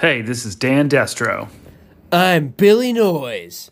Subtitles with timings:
[0.00, 1.50] Hey, this is Dan Destro.
[2.10, 3.70] I'm Billy Noise.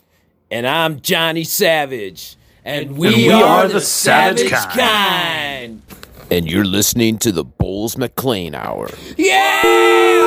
[0.50, 2.36] And I'm Johnny Savage.
[2.66, 5.80] And we, And we are, are the, the Savage, Savage kind.
[6.30, 8.90] And you're listening to the Bulls McLean Hour.
[9.16, 10.18] Yeah!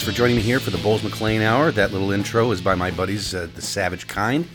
[0.00, 1.72] Thanks for joining me here for the Bulls McLean Hour.
[1.72, 4.48] That little intro is by my buddies, uh, the Savage Kind.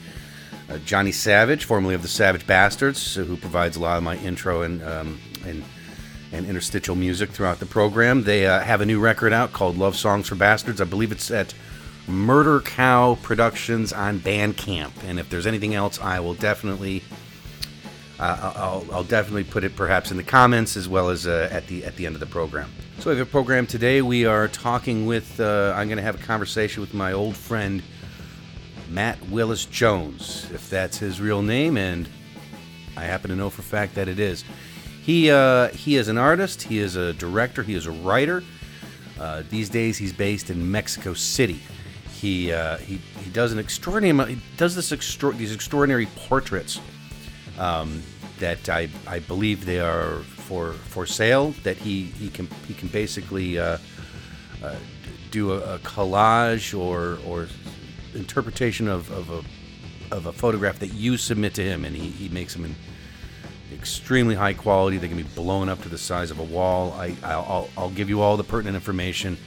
[0.68, 4.18] Uh, Johnny Savage, formerly of the Savage Bastards, uh, who provides a lot of my
[4.18, 5.64] intro and um, and,
[6.32, 8.24] and interstitial music throughout the program.
[8.24, 10.82] They uh, have a new record out called Love Songs for Bastards.
[10.82, 11.54] I believe it's at
[12.08, 14.94] Murder Cow Productions on Bandcamp.
[15.04, 17.04] And if there's anything else, I will definitely
[18.20, 21.68] uh, I'll, I'll definitely put it perhaps in the comments as well as uh, at
[21.68, 22.72] the at the end of the program.
[23.00, 24.02] So we have a program today.
[24.02, 25.40] We are talking with.
[25.40, 27.84] Uh, I'm going to have a conversation with my old friend
[28.90, 32.08] Matt Willis Jones, if that's his real name, and
[32.96, 34.46] I happen to know for fact that it is.
[35.04, 36.64] He uh, he is an artist.
[36.64, 37.64] He is a director.
[37.64, 38.44] He is a writer.
[39.20, 41.60] Uh, these days, he's based in Mexico City.
[42.14, 42.46] He
[42.80, 44.36] he he does an extraordinary.
[44.36, 46.80] He does this extra, these extraordinary portraits
[47.58, 48.02] um,
[48.40, 51.52] that I, I believe they are for for sale.
[51.64, 53.78] That he, he can he can basically uh,
[54.64, 54.76] uh,
[55.32, 57.48] do a, a collage or or
[58.14, 62.30] interpretation of, of a of a photograph that you submit to him, and he, he
[62.30, 62.76] makes them in
[63.74, 64.98] extremely high quality.
[64.98, 66.94] They can be blown up to the size of a wall.
[66.94, 69.38] I I'll, I'll, give you all the pertinent information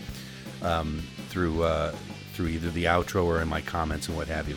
[0.63, 1.95] um, through uh,
[2.35, 4.57] through either the outro or in my comments and what have you.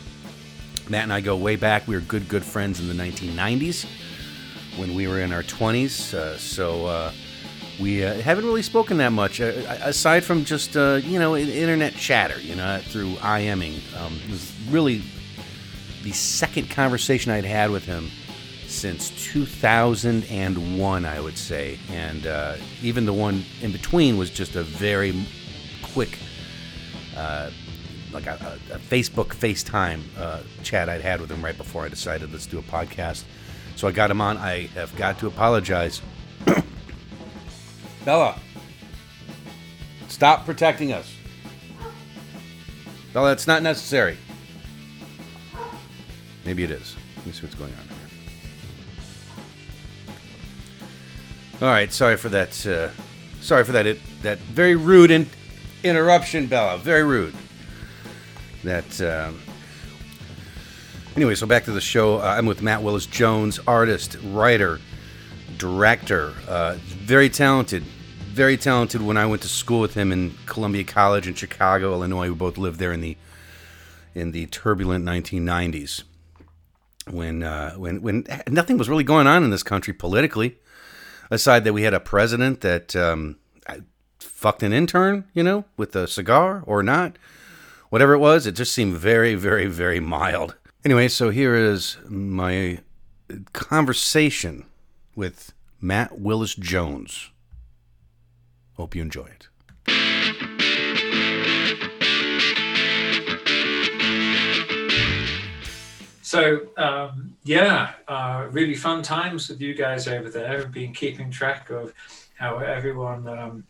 [0.90, 1.88] Matt and I go way back.
[1.88, 3.86] We were good, good friends in the 1990s
[4.78, 6.14] when we were in our 20s.
[6.14, 7.12] Uh, so uh,
[7.80, 11.94] we uh, haven't really spoken that much, uh, aside from just uh, you know internet
[11.96, 13.80] chatter, you know, through IMing.
[14.00, 15.02] Um, it was really
[16.04, 18.10] the second conversation I'd had with him
[18.68, 24.64] since 2001, I would say, and uh, even the one in between was just a
[24.64, 25.26] very
[25.82, 26.18] quick
[28.14, 32.32] like a, a, Facebook FaceTime uh, chat I'd had with him right before I decided
[32.32, 33.24] let's do a podcast.
[33.76, 34.38] So I got him on.
[34.38, 36.02] I have got to apologize.
[38.06, 38.38] Bella,
[40.08, 41.14] stop protecting us.
[43.14, 44.18] Bella, it's not necessary.
[46.46, 46.96] Maybe it is.
[47.18, 47.98] Let me see what's going on here.
[51.62, 52.66] All right, sorry for that.
[52.66, 52.90] Uh,
[53.42, 53.86] sorry for that.
[53.86, 55.30] It, that very rude in,
[55.84, 56.78] interruption, Bella.
[56.78, 57.36] Very rude
[58.64, 59.40] that um,
[61.16, 62.18] anyway so back to the show.
[62.18, 64.80] Uh, i'm with matt willis jones artist writer
[65.58, 70.84] director uh, very talented very talented when i went to school with him in columbia
[70.84, 72.30] college in chicago illinois.
[72.30, 73.18] We both lived there in the
[74.14, 76.04] in the turbulent 1990s
[77.10, 80.58] when uh, when when nothing was really going on in this country politically
[81.30, 83.38] aside that we had a president that um,
[84.20, 87.18] fucked an intern you know with a cigar or not
[87.92, 90.56] whatever it was, it just seemed very, very, very mild.
[90.84, 92.80] Anyway, so here is my
[93.54, 94.66] conversation
[95.14, 97.30] with Matt Willis Jones.
[98.78, 99.48] Hope you enjoy it.
[106.22, 110.66] So um, yeah, uh, really fun times with you guys over there.
[110.68, 111.94] Been keeping track of
[112.36, 113.66] how everyone um,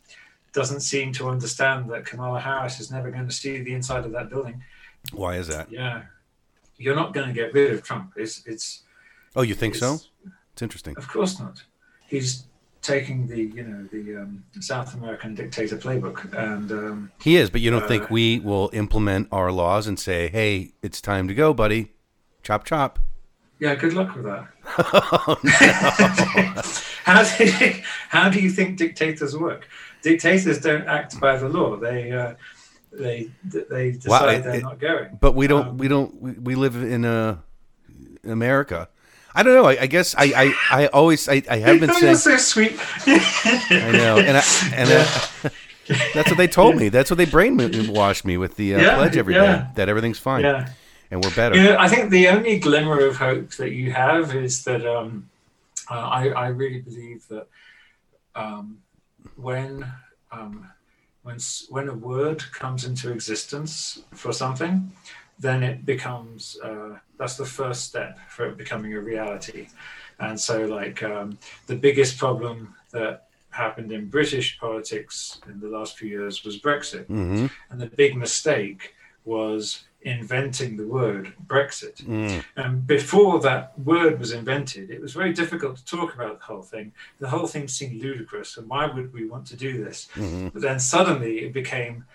[0.54, 4.12] doesn't seem to understand that Kamala Harris is never going to see the inside of
[4.12, 4.62] that building.
[5.14, 5.72] Why is that?
[5.72, 6.04] Yeah,
[6.78, 8.14] you're not going to get rid of Trump.
[8.16, 8.84] It's it's
[9.36, 9.94] Oh, you think so?
[9.96, 10.10] It's-
[10.54, 10.96] It's interesting.
[10.98, 11.64] of course not.
[12.08, 12.44] He's
[12.82, 17.62] taking the you know the um, South American dictator playbook and um, He is, but
[17.62, 21.34] you don't Uh, think we will implement our laws and say, hey, it's time to
[21.34, 21.94] go, buddy?
[22.44, 23.00] Chop, chop.
[23.60, 24.48] yeah, good luck with that.
[27.06, 27.74] how do you,
[28.10, 29.68] how do you think dictators work?
[30.02, 31.76] Dictators don't act by the law.
[31.78, 32.34] They uh,
[32.92, 33.30] they
[33.70, 35.18] they decide Well, it- they're it- not going.
[35.20, 37.38] But we don't, Um, we don't, we, we live in uh,
[38.24, 38.90] America.
[39.34, 39.66] I don't know.
[39.66, 42.16] I, I guess I, I, I always, I, I have been Oh, saying.
[42.18, 42.74] so sweet.
[43.08, 44.44] I know, and I,
[44.76, 45.50] and uh,
[46.14, 46.90] that's what they told me.
[46.90, 49.68] That's what they brainwashed me with the uh, Yeah, pledge every day yeah.
[49.76, 50.70] that everything's fine yeah.
[51.12, 51.56] and we're better.
[51.56, 55.30] You know, I think the only glimmer of hope that you have is that um,
[55.90, 57.48] uh, I, I really believe that
[58.36, 58.80] um,
[59.36, 59.86] when
[60.32, 60.68] um,
[61.24, 61.38] when
[61.70, 64.92] when a word comes into existence for something,
[65.40, 69.68] then it becomes uh, that's the first step for it becoming a reality.
[70.20, 71.38] And so, like um,
[71.68, 77.06] the biggest problem that happened in British politics in the last few years was Brexit.
[77.08, 78.94] hmm And the big mistake
[79.26, 82.04] was inventing the word Brexit.
[82.04, 82.44] Mm.
[82.56, 86.64] And before that word was invented, it was very difficult to talk about the whole
[86.64, 86.92] thing.
[87.20, 90.08] The whole thing seemed ludicrous, and why would we want to do this?
[90.14, 92.06] hmm But then suddenly it became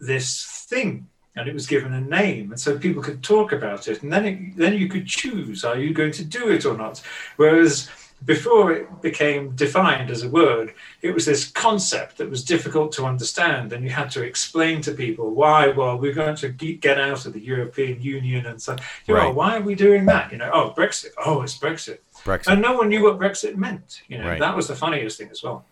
[0.00, 4.02] this thing, and it was given a name, and so people could talk about it,
[4.02, 7.02] and then it, then you could choose: are you going to do it or not?
[7.36, 7.90] Whereas
[8.24, 10.72] before it became defined as a word,
[11.02, 14.92] it was this concept that was difficult to understand, and you had to explain to
[14.92, 15.68] people why.
[15.68, 18.74] Well, we're going to get out of the European Union, and so
[19.06, 19.34] you know, Right.
[19.34, 20.32] why are we doing that?
[20.32, 21.10] You know, oh, Brexit.
[21.24, 21.98] Oh, it's Brexit.
[22.24, 22.52] Brexit.
[22.52, 24.02] And no one knew what Brexit meant.
[24.08, 24.40] You know, Right.
[24.40, 25.64] that was the funniest thing as well.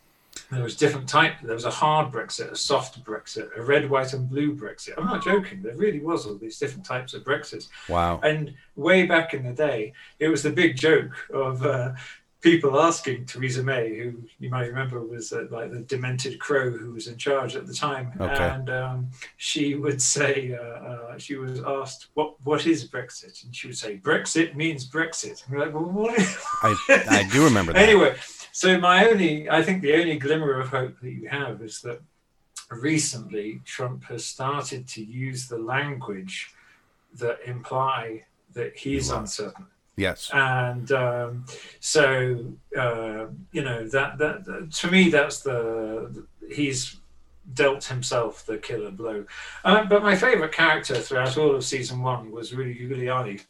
[0.51, 1.35] There was different type.
[1.43, 4.95] There was a hard Brexit, a soft Brexit, a red, white, and blue Brexit.
[4.99, 5.63] I'm not joking.
[5.63, 7.69] There really was all these different types of Brexits.
[7.89, 8.21] Wow.
[8.23, 11.93] And way back in the day, it was the big joke of uh,
[12.45, 16.93] people asking Theresa May, who you might remember was uh, like the demented crow who
[16.93, 18.49] was in charge at the time, Okay.
[18.51, 19.09] and um,
[19.39, 23.79] she would say uh, uh, she was asked what what is Brexit, and she would
[23.79, 25.43] say Brexit means Brexit.
[25.47, 26.77] And we're like, well, what is I,
[27.09, 27.83] I do remember that.
[27.89, 28.15] anyway,
[28.53, 32.01] so my only, I think the only glimmer of hope that you have is that
[32.71, 36.51] recently Trump has started to use the language
[37.15, 39.67] that imply that he's uncertain.
[39.97, 40.31] Yes.
[40.33, 41.45] And um,
[41.81, 42.45] so,
[42.77, 46.97] uh, you know, that, that, that to me, that's the, he's
[47.53, 49.25] dealt himself the killer blow.
[49.65, 53.43] Uh, but my favorite character throughout all of season one was Rudy Giuliani.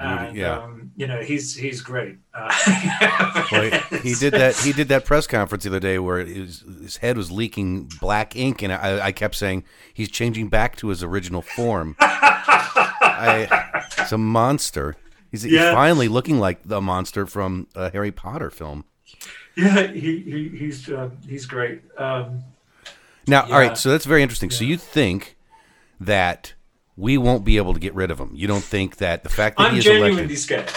[0.00, 0.58] And, yeah.
[0.58, 2.18] um, you know, he's, he's great.
[2.32, 2.54] Uh,
[3.50, 4.56] Well, he, he did that.
[4.56, 8.36] He did that press conference the other day where his, his head was leaking black
[8.36, 9.64] ink, and I, I kept saying
[9.94, 11.96] he's changing back to his original form.
[12.00, 14.96] I, it's a monster.
[15.30, 18.84] He's, he's finally looking like the monster from a Harry Potter film.
[19.56, 21.82] Yeah, he, he he's uh, he's great.
[21.98, 22.44] Um,
[23.26, 23.58] Now, all Yeah.
[23.58, 24.50] right, so that's very interesting.
[24.50, 25.36] So you think
[26.00, 26.54] that
[26.96, 28.30] we won't be able to get rid of him?
[28.34, 30.38] You don't think that the fact that I'm he is genuinely elected?
[30.38, 30.70] scared.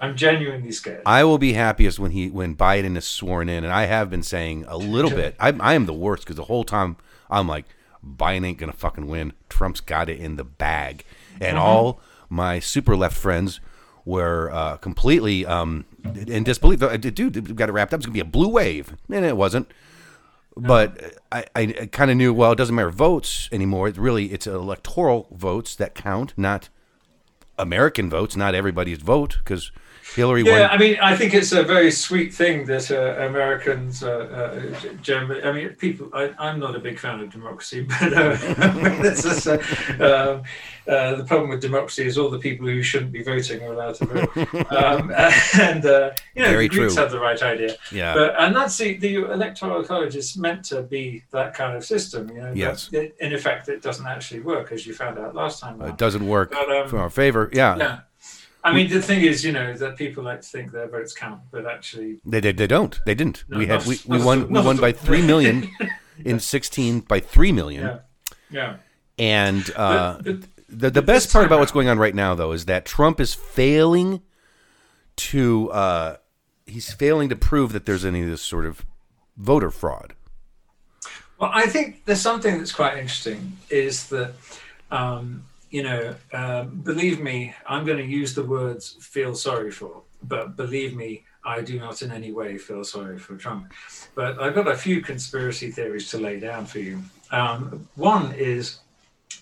[0.00, 1.02] I'm genuinely scared.
[1.04, 4.22] I will be happiest when he when Biden is sworn in, and I have been
[4.22, 5.36] saying a little bit.
[5.38, 6.96] I, I am the worst because the whole time
[7.30, 7.66] I'm like,
[8.04, 9.34] Biden ain't gonna fucking win.
[9.48, 11.04] Trump's got it in the bag,
[11.40, 11.66] and Uh-huh.
[11.66, 13.60] all my super left friends
[14.04, 15.84] were uh, completely um,
[16.26, 16.82] in disbelief.
[16.82, 17.98] Uh, Dude, we got it wrapped up.
[17.98, 19.70] It's gonna be a blue wave, and it wasn't.
[20.56, 22.34] But I, I kind of knew.
[22.34, 23.88] Well, it doesn't matter votes anymore.
[23.88, 26.68] It's really it's electoral votes that count, not
[27.58, 29.70] American votes, not everybody's vote, because
[30.14, 30.70] Hillary Yeah, won.
[30.70, 35.42] I mean, I think it's a very sweet thing that uh, Americans, uh, uh, generally,
[35.42, 38.36] I mean, people, I, I'm not a big fan of democracy, but uh,
[39.02, 39.58] this is, uh,
[40.00, 40.42] um,
[40.92, 43.94] uh, the problem with democracy is all the people who shouldn't be voting are allowed
[43.96, 44.36] to vote.
[44.72, 45.12] um,
[45.60, 47.02] and, uh, you know, Very the Greeks true.
[47.02, 47.76] have the right idea.
[47.92, 48.14] Yeah.
[48.14, 52.28] But, and that's the, the electoral college is meant to be that kind of system,
[52.30, 52.52] you know.
[52.52, 52.90] Yes.
[52.92, 55.80] it- in effect, it doesn't actually work, as you found out last time.
[55.82, 57.50] it doesn't work But, um, for our favor.
[57.52, 58.00] Yeah, Yeah.
[58.62, 61.40] I mean, the thing is, you know, that people like to think their votes count,
[61.50, 63.00] but actually, they, they they don't.
[63.06, 63.44] They didn't.
[63.48, 65.68] No, we had we, we won we won by three million
[66.24, 67.82] in sixteen by three million.
[67.84, 67.98] yeah,
[68.50, 68.76] yeah.
[69.18, 72.52] And uh, But- but- the the best part about what's going on right now, though,
[72.52, 74.22] is that Trump is failing
[75.16, 76.16] to uh,
[76.66, 78.84] he's failing to prove that there's any of this sort of
[79.36, 80.14] voter fraud.
[81.38, 84.34] Well, I think there's something that's quite interesting is that,
[84.90, 90.02] um, you know, um, believe me, I'm going to use the words feel sorry for,
[90.22, 93.72] but believe me, I do not in any way feel sorry for Trump.
[94.14, 97.00] But I've got a few conspiracy theories to lay down for you.
[97.30, 98.80] Um, one is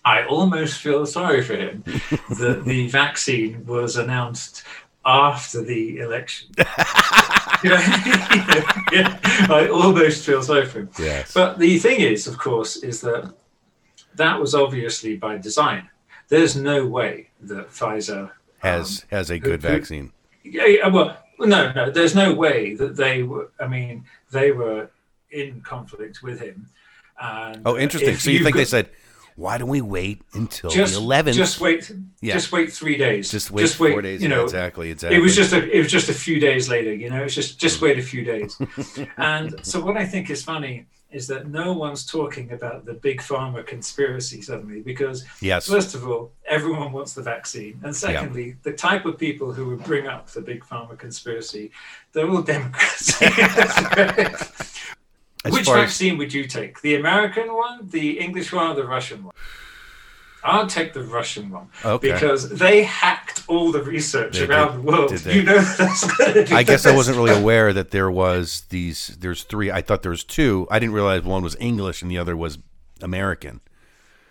[0.04, 1.82] I almost feel sorry for him
[2.38, 4.62] that the vaccine was announced
[5.04, 6.50] after the election.
[6.58, 6.64] Know,
[7.64, 9.18] yeah,
[9.50, 10.90] I almost feel sorry for him.
[10.98, 11.32] Yes.
[11.32, 13.34] But the thing is, of course, is that
[14.14, 15.88] that was obviously by design.
[16.28, 20.12] There's no way that Pfizer Has has a good who- vaccine.
[20.44, 21.90] yeah, yeah, well, no, no.
[21.90, 23.50] There's no way that they were.
[23.60, 24.90] I mean, they were
[25.30, 26.66] in conflict with him.
[27.20, 28.16] And Oh, interesting.
[28.16, 28.90] So you you've think they said,
[29.36, 31.34] why don't we wait until just the 11th?
[31.34, 31.90] Just wait.
[32.20, 32.34] Yeah.
[32.34, 33.30] Just wait three days.
[33.30, 34.20] Just wait four days.
[34.20, 34.90] You Yeah, know, exactly.
[34.90, 35.16] Exactly.
[35.16, 37.22] It was just a it was just a few days later, you know.
[37.22, 37.60] It's just Mm.
[37.60, 38.60] just wait a few days.
[39.16, 43.20] and so what I think is funny is that no one's talking about the big
[43.20, 45.66] pharma conspiracy suddenly because yes.
[45.66, 49.82] first of all, everyone wants the vaccine, and secondly, the type of people who would
[49.84, 51.70] bring up the big pharma conspiracy,
[52.12, 53.18] they're all Democrats.
[55.48, 56.80] Which far as- vaccine would you take?
[56.82, 59.34] The American one, the English one, or the Russian one?
[60.44, 62.12] I'll take the Russian one Okay.
[62.12, 65.08] because they hacked all the research They around did- the world.
[65.10, 65.34] did they?
[65.36, 65.64] You know
[66.52, 69.16] I guess I wasn't really aware that there was these.
[69.20, 69.70] There's three.
[69.70, 70.66] I thought there was two.
[70.70, 72.58] I didn't realize one was English and the other was
[73.02, 73.60] American.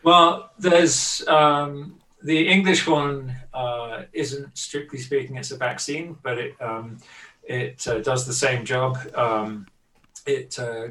[0.04, 6.54] Well, there's um, the English one uh, isn't strictly speaking it's a vaccine, but it
[6.62, 6.98] um,
[7.44, 8.98] it uh, does the same job.
[9.16, 9.68] Um,
[10.26, 10.88] it uh,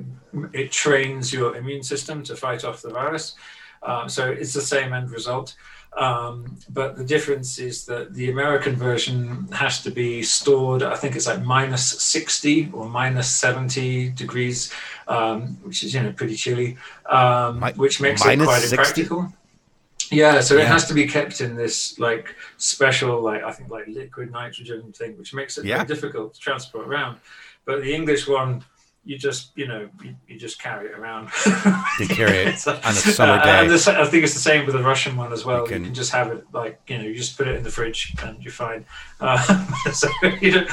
[0.52, 3.34] it trains your immune system to fight off the virus,
[3.86, 5.54] uh, so it's the same end result.
[5.96, 10.82] Um, but the difference is that the American version has to be stored.
[10.82, 14.70] I think it's like minus sixty or minus seventy degrees,
[15.08, 16.76] um, which is you know pretty chilly,
[17.08, 18.76] um, which makes it quite 60?
[18.76, 19.32] impractical.
[20.12, 23.86] Yeah, so it has to be kept in this like special, like I think like
[23.88, 25.82] liquid nitrogen thing, which makes it Yeah.
[25.84, 27.18] difficult to transport around.
[27.64, 28.64] But the English one,
[29.06, 31.30] you just you know you, you just carry it around.
[32.00, 33.60] You carry it So- on a summer uh, day.
[33.60, 35.58] And the, sa- I think it's the same with the Russian one as well.
[35.58, 37.62] You You can- can, just have it like you know, you just put it in
[37.62, 38.84] the fridge and you're fine.
[39.20, 39.38] Uh,
[39.92, 40.08] so
[40.42, 40.66] you know,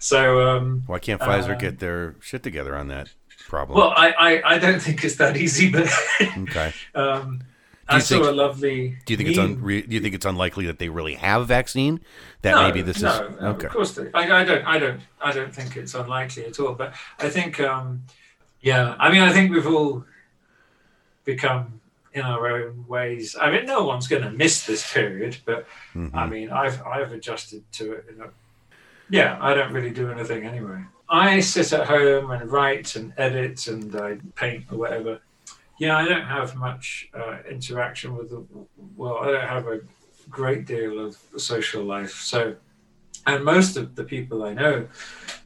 [0.00, 3.10] so um, Why can't Pfizer Um, get their shit together on that
[3.48, 3.78] problem?
[3.78, 5.86] well, I, I I don't think it's that easy, but
[6.38, 6.72] okay.
[6.94, 7.42] um,
[7.88, 8.96] I saw think- a lovely.
[9.04, 11.44] Do you think it's un- do you think it's unlikely that they really have a
[11.44, 12.00] vaccine?
[12.42, 13.66] That maybe this no, is no, okay.
[13.66, 16.74] Of course, they, I, I don't, I don't, I don't think it's unlikely at all.
[16.74, 18.04] But I think, um,
[18.60, 20.04] yeah, I mean, I think we've all
[21.24, 21.80] become
[22.12, 23.34] in our own ways.
[23.40, 26.14] I mean, no one's going to miss this period, but Mhm.
[26.14, 28.06] I mean, I've I've adjusted to it.
[28.14, 28.28] In a,
[29.10, 30.80] yeah, I don't really do anything anyway.
[31.08, 35.20] I sit at home and write and edit and I paint or whatever.
[35.84, 38.40] Yeah, I don't have much uh, interaction with the
[38.96, 39.18] well.
[39.18, 39.80] I don't have a
[40.30, 42.14] great deal of social life.
[42.32, 42.56] So,
[43.26, 44.88] and most of the people I know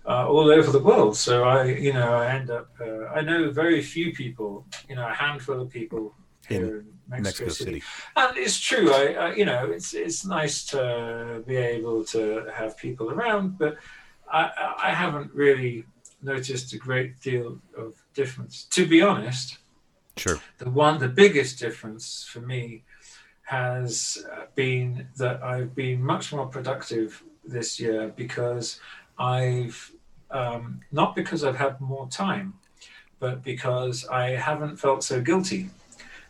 [0.07, 1.17] are all over the world.
[1.17, 2.69] So I, you know, I end up.
[2.81, 4.65] Uh, I know very few people.
[4.89, 6.15] You know, a handful of people
[6.49, 7.81] here in, Mexico, Mexico City.
[7.81, 7.83] City.
[8.15, 8.93] And it's true.
[8.93, 13.77] I, I, you know, it's it's nice to be able to have people around, but
[14.31, 14.43] I,
[14.89, 15.85] I haven't really
[16.23, 18.55] noticed a great deal of difference.
[18.77, 19.59] To be honest,
[20.19, 20.41] Sure.
[20.59, 22.85] the one, the biggest difference for me
[23.43, 28.79] has uh, been that I've been much more productive this year because
[29.19, 29.93] I've
[30.31, 32.55] um, not because I've had more time,
[33.19, 35.71] but because I haven't felt so guilty.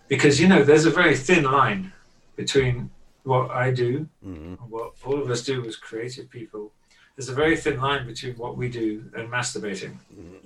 [0.07, 1.92] Because you know, there's a very thin line
[2.37, 2.90] between
[3.25, 6.73] what I do hmm and what all of us do as creative people.
[7.19, 9.97] There's a very thin line between what we do and masturbating,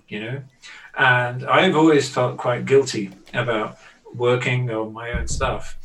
[0.08, 0.42] you know.
[0.96, 3.76] And I've always felt quite guilty about
[4.14, 5.76] working on my own stuff,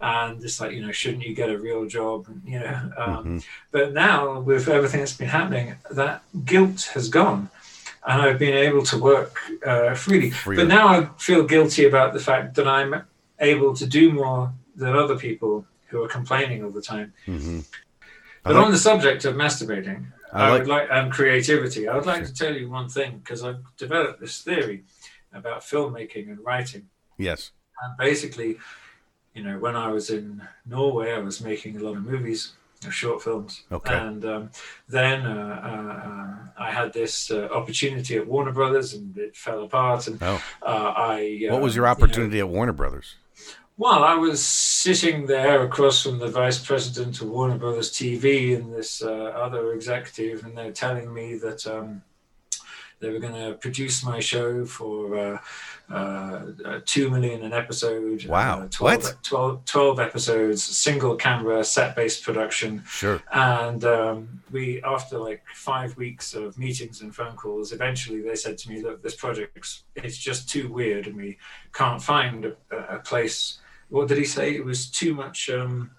[0.00, 2.26] and it's like you know, shouldn't you get a real job?
[2.44, 2.92] You know.
[2.96, 3.38] Um, hmm
[3.72, 7.50] but now, with everything that's been happening, that guilt has gone.
[8.06, 10.30] And I've been able to work uh, freely.
[10.30, 10.62] Freely.
[10.62, 13.02] But now I feel guilty about the fact that I'm
[13.40, 17.12] able to do more than other people who are complaining all the time.
[17.26, 17.58] hmm
[18.44, 20.00] But like- on the subject of masturbating
[20.32, 23.18] I I like- would like, and creativity, I would like to tell you one thing
[23.18, 24.84] because I've developed this theory
[25.32, 26.88] about filmmaking and writing.
[27.16, 27.52] Yes.
[27.82, 28.58] And basically,
[29.34, 32.52] you know, when I was in Norway, I was making a lot of movies,
[32.86, 33.62] uh, short films.
[33.70, 33.94] Okay.
[33.94, 34.50] And um,
[34.88, 40.06] then uh, uh, I had this uh, opportunity at Warner Brothers, and it fell apart.
[40.08, 41.46] And Oh, uh, I.
[41.50, 43.14] what was uh, your you know, opportunity at Warner Brothers?
[43.78, 48.74] Well, I was sitting there across from the vice president of Warner Brothers TV and
[48.74, 52.02] this uh, other executive, and they're telling me that um,
[52.98, 55.38] they were going to produce my show for uh,
[55.90, 58.26] uh, uh, two million an episode.
[58.26, 58.62] Wow.
[58.62, 59.16] Uh, 12, What?
[59.22, 62.82] 12, 12 episodes, single camera, set based production.
[62.84, 63.22] Sure.
[63.32, 68.58] And um, we, after like five weeks of meetings and phone calls, eventually they said
[68.58, 71.38] to me, "Look, this project's it's just too weird, and we
[71.72, 73.58] can't find a, a place."
[73.90, 74.54] What did he say?
[74.54, 75.90] It was too much, um,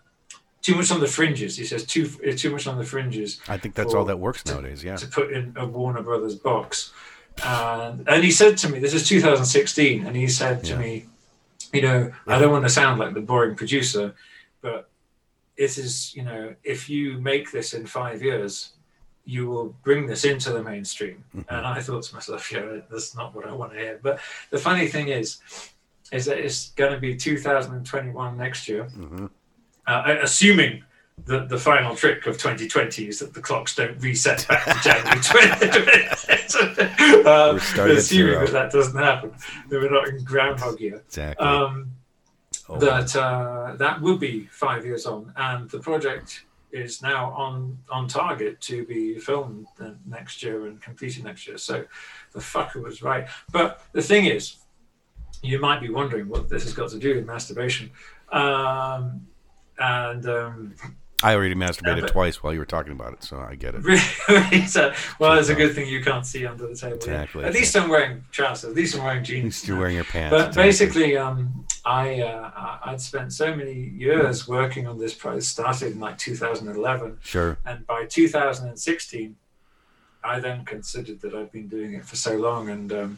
[0.62, 1.58] too much on the fringes.
[1.58, 4.20] He says too it's too much on the fringes I think that's For- all that
[4.20, 4.84] works nowadays.
[4.84, 4.96] Yeah.
[4.98, 6.92] to put in a Warner Brothers box.
[7.44, 10.80] And and he said to me, "This is 2016," and he said to Yeah.
[10.80, 11.06] me,
[11.74, 14.14] "You know, I don't want to sound like the boring producer,
[14.62, 14.90] but
[15.56, 18.74] it is, you know, if you make this in five years,
[19.26, 23.34] you will bring this into the mainstream." And I thought to myself, "Yeah, that's not
[23.34, 24.20] what I want to hear." But
[24.50, 25.40] the funny thing is,
[26.12, 29.28] is that it's going to be 2021 next year, hmm
[29.88, 30.84] uh, assuming
[31.26, 35.20] that the final trick of 2020 is that the clocks don't reset back to January
[35.22, 37.28] 2020.
[37.28, 39.32] um, We're assuming that that doesn't happen,
[39.70, 41.02] that we're not in Groundhog Year.
[41.08, 41.46] Exactly.
[41.46, 41.92] Um,
[42.72, 47.80] Oh, that uh, that would be five years on, and the project is now on
[47.90, 51.58] on target to be filmed uh, next year and completed next year.
[51.58, 51.84] So
[52.32, 53.28] the fucker was right.
[53.52, 54.58] But the thing is,
[55.42, 57.92] you might be wondering what this has got to do with masturbation.
[58.32, 59.28] Um,
[59.78, 60.76] and um,
[61.22, 63.76] I already masturbated Yeah, but- twice while you were talking about it, so I get
[63.76, 63.84] it.
[63.84, 66.96] really, so, well, it's a good thing you can't see under the table.
[66.96, 67.44] Exactly.
[67.44, 68.70] At least I'm wearing trousers.
[68.70, 69.40] At least I'm wearing jeans.
[69.40, 70.32] At least you're wearing your pants.
[70.32, 70.64] But exactly.
[70.64, 75.44] basically, um, I uh, I'd spent so many years working on this project.
[75.46, 77.58] Started in like 2011, sure.
[77.66, 79.36] and by 2016,
[80.24, 83.18] I then considered that I'd been doing it for so long, and um,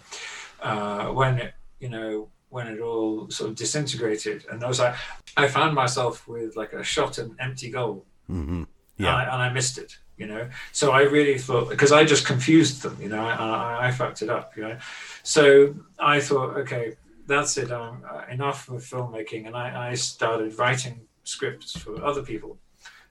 [0.62, 4.96] uh, when it, you know, when it all sort of disintegrated, and I was like,
[5.36, 9.16] I found myself with like a shot and empty goal, hmm and, Yeah.
[9.16, 10.48] I, and I missed it, you know.
[10.72, 14.22] So I really thought because I just confused them, you know, I, I, I fucked
[14.22, 14.78] it up, you know.
[15.24, 16.86] So I thought, okay,
[17.26, 22.22] that's it, um, uh, enough of filmmaking, and I, I started writing scripts for other
[22.22, 22.58] people,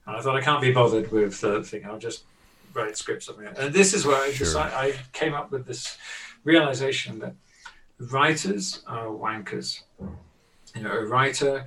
[0.06, 1.84] and I thought I can't be bothered with the thing.
[1.86, 2.24] I'll just
[2.74, 3.54] write scripts of my own.
[3.56, 4.46] And this is where I Sure.
[4.46, 5.96] decided, I came up with this
[6.44, 7.34] realization that
[8.00, 9.82] writers are wankers.
[10.74, 11.66] You know, a writer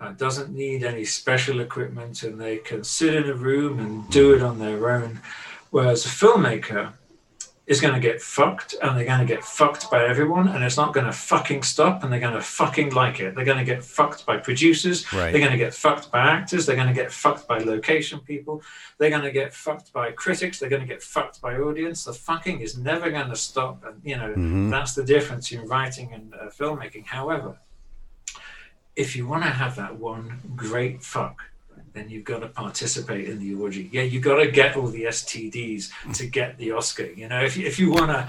[0.00, 4.34] uh, doesn't need any special equipment and they can sit in a room and do
[4.34, 5.20] it on their own.
[5.70, 6.92] Whereas a filmmaker
[7.66, 10.76] is going to get fucked and they're going to get fucked by everyone and it's
[10.76, 13.34] not going to fucking stop and they're going to fucking like it.
[13.34, 15.10] They're going to get fucked by producers.
[15.14, 15.30] Right.
[15.32, 16.66] They're going to get fucked by actors.
[16.66, 18.62] They're going to get fucked by location people.
[18.98, 20.58] They're going to get fucked by critics.
[20.58, 22.04] They're going to get fucked by audience.
[22.04, 23.82] The fucking is never going to stop.
[23.86, 24.70] And, you know, Mhm.
[24.70, 27.06] that's the difference in writing and uh, filmmaking.
[27.06, 27.56] However,
[28.94, 31.40] if you want to have that one great fuck,
[31.94, 33.88] then you've got to participate in the orgy.
[33.92, 37.06] Yeah, you've got to get all the STDs to get the Oscar.
[37.06, 38.28] You know, if you, if you want to,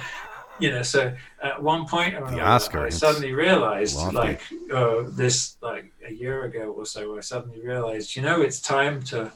[0.60, 4.16] you know, so at one point, The uh, Oscar, I suddenly realized, lofty.
[4.16, 4.42] like
[4.72, 9.02] uh, this, like a year ago or so, I suddenly realized, you know, it's time
[9.04, 9.32] to,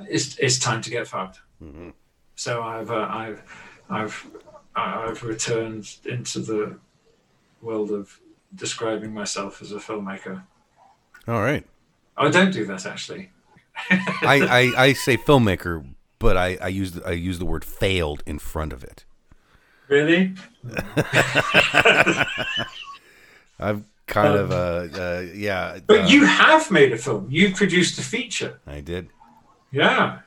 [0.00, 1.40] it's it's time to get fucked.
[1.62, 1.92] Mhm.
[2.34, 3.42] So I've uh, I've
[3.88, 4.26] I've
[4.74, 6.78] I've returned into the
[7.60, 8.18] world of
[8.54, 10.42] describing myself as a filmmaker.
[11.28, 11.64] All right.
[12.16, 13.30] Oh, don't do that actually.
[13.90, 15.84] I, I, I say filmmaker,
[16.18, 19.04] but I, I use the, I use the word failed in front of it.
[19.88, 20.34] Really?
[23.58, 25.78] I've kind of uh, uh yeah.
[25.86, 27.28] But uh, you have made a film.
[27.30, 28.60] You produced a feature.
[28.66, 29.08] I did.
[29.70, 30.20] Yeah.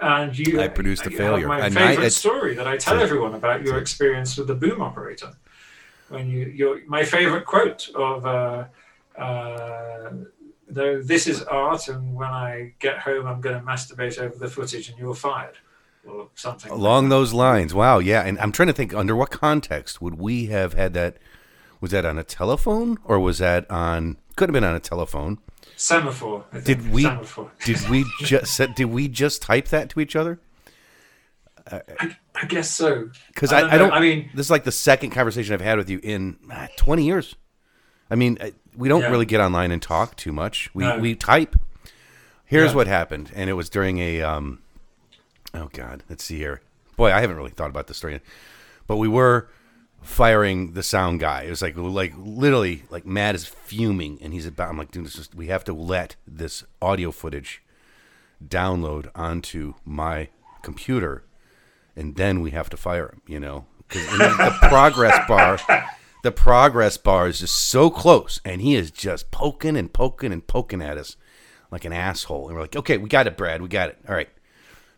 [0.00, 1.46] And you I produced a failure.
[1.46, 4.54] My And I- favorite it's- story that I tell everyone about your experience with the
[4.54, 5.32] boom operator.
[6.08, 8.64] When you, your my favorite quote of, uh,
[9.16, 10.10] uh,
[10.74, 14.48] though this is art, and when I get home, I'm going to masturbate over the
[14.48, 15.58] footage, and you're fired,
[16.06, 16.70] or something.
[16.70, 17.16] Along that.
[17.16, 17.74] those lines.
[17.74, 17.98] Wow.
[17.98, 18.22] Yeah.
[18.22, 21.18] And I'm trying to think under what context would we have had that?
[21.80, 24.16] Was that on a telephone or was that on?
[24.36, 25.38] Could have been on a telephone.
[25.76, 26.44] semaphore.
[26.64, 27.02] Did we?
[27.02, 27.50] Semaphore.
[27.64, 30.38] Did we just did we just type that to each other?
[31.70, 33.10] I guess so.
[33.28, 33.92] Because I I, don't I don't.
[33.92, 37.04] I mean- this is like the second conversation I've had with you in ah, 20
[37.04, 37.36] years.
[38.12, 38.36] I mean,
[38.76, 39.10] we don't Yeah.
[39.10, 40.68] really get online and talk too much.
[40.74, 40.98] We No.
[40.98, 41.56] we type.
[42.44, 42.76] Here's Yeah.
[42.76, 44.58] what happened, and it was during a um.
[45.54, 46.60] Oh God, let's see here.
[46.96, 48.20] Boy, I haven't really thought about this story,
[48.86, 49.48] but we were
[50.02, 51.42] firing the sound guy.
[51.42, 54.68] It was like like literally like Matt is fuming, and he's about.
[54.68, 57.62] I'm like, dude, this is, we have to let this audio footage
[58.46, 60.28] download onto my
[60.62, 61.22] computer
[61.94, 63.66] and then we have to fire him, you know?
[63.88, 65.58] 'Cause the the progress bar,
[66.22, 70.46] the progress bar is just so close, and he is just poking and poking and
[70.46, 71.16] poking at us
[71.70, 72.46] like an asshole.
[72.46, 73.98] And we're like, okay, we got it, Brad, we got it.
[74.08, 74.28] All right,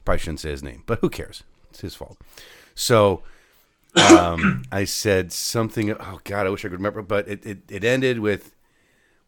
[0.05, 1.43] probably shouldn't say his name, but who cares?
[1.71, 2.19] It's his fault.
[2.75, 3.23] So
[3.97, 5.93] um, I said something.
[5.93, 8.55] Oh God, I wish I could remember, but it, it, it ended with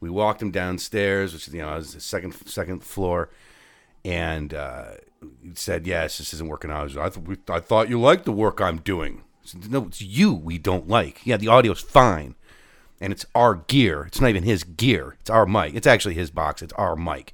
[0.00, 3.30] we walked him downstairs, which you know was the second second floor,
[4.04, 4.92] and uh,
[5.54, 8.32] said, "Yes, this isn't working out." I, was, I, th- I thought you liked the
[8.32, 9.22] work I'm doing.
[9.54, 11.24] No, it's you we don't like.
[11.24, 12.34] Yeah, the audio's fine,
[13.00, 14.04] and it's our gear.
[14.06, 15.16] It's not even his gear.
[15.20, 15.74] It's our mic.
[15.74, 16.62] It's actually his box.
[16.62, 17.32] It's our mic.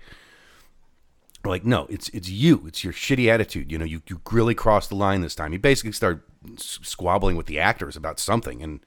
[1.44, 2.64] We're like, no, it's it's you.
[2.66, 3.72] It's your shitty attitude.
[3.72, 5.52] You know, you you really crossed the line this time.
[5.52, 6.22] He basically started
[6.56, 8.80] squabbling with the actors about something, and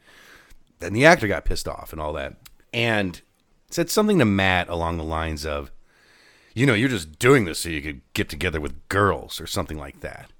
[0.79, 2.35] then the actor got pissed off and all that,
[2.73, 3.21] and
[3.69, 5.71] said something to Matt along the lines of,
[6.53, 9.77] you know, you're just doing this so you could get together with girls or something
[9.77, 10.31] like that.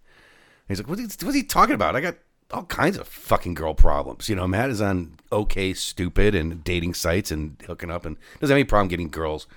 [0.67, 1.95] And he's like, what is, what's he talking about?
[1.95, 2.15] I got
[2.51, 4.29] all kinds of fucking girl problems.
[4.29, 8.53] You know, Matt is on OK Stupid and dating sites and hooking up and doesn't
[8.53, 9.47] have any problem getting girls.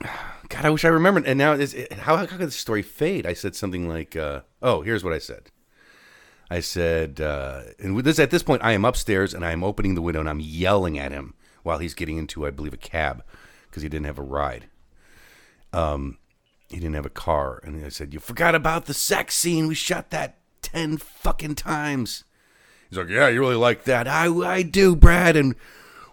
[0.48, 1.26] God, I wish I remembered.
[1.26, 3.26] And now, is it, how, how could the story fade?
[3.26, 5.50] I said something like, uh, oh, here's what I said.
[6.50, 9.94] I said, uh, and this at this point, I am upstairs and I am opening
[9.94, 13.24] the window and I'm yelling at him while he's getting into, I believe, a cab
[13.70, 14.66] because he didn't have a ride.
[15.72, 16.18] Um,
[16.68, 19.66] he didn't have a car, and I said, "You forgot about the sex scene.
[19.66, 22.24] We shot that ten fucking times."
[22.92, 24.06] He's like, "Yeah, you really like that?
[24.06, 25.34] I I do, Brad.
[25.34, 25.54] And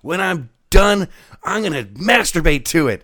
[0.02, 1.10] when I'm done,
[1.44, 3.04] I'm gonna masturbate to it.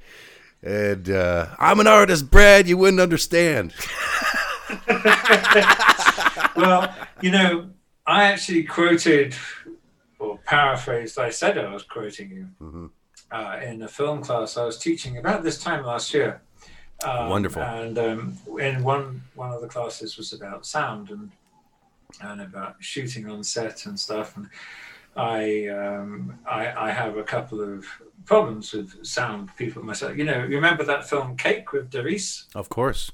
[0.63, 2.69] And uh, I'm an artist, Brad.
[2.69, 3.73] You wouldn't understand.
[6.55, 7.69] well, you know,
[8.07, 9.35] I actually quoted
[10.19, 11.19] or paraphrased.
[11.19, 12.29] I said I was quoting
[12.61, 12.91] you
[13.29, 16.41] uh, in a film class I was teaching about this time last year.
[17.03, 17.61] Um, Wonderful.
[17.61, 21.29] And um, in one one of the classes was about sound and
[22.21, 24.38] and about shooting on set and stuff.
[24.38, 24.49] And
[25.15, 27.86] I um, I, I have a couple of
[28.25, 30.17] problems with sound people myself.
[30.17, 32.45] You know, you remember that film Cake with Darice?
[32.56, 33.12] Of course.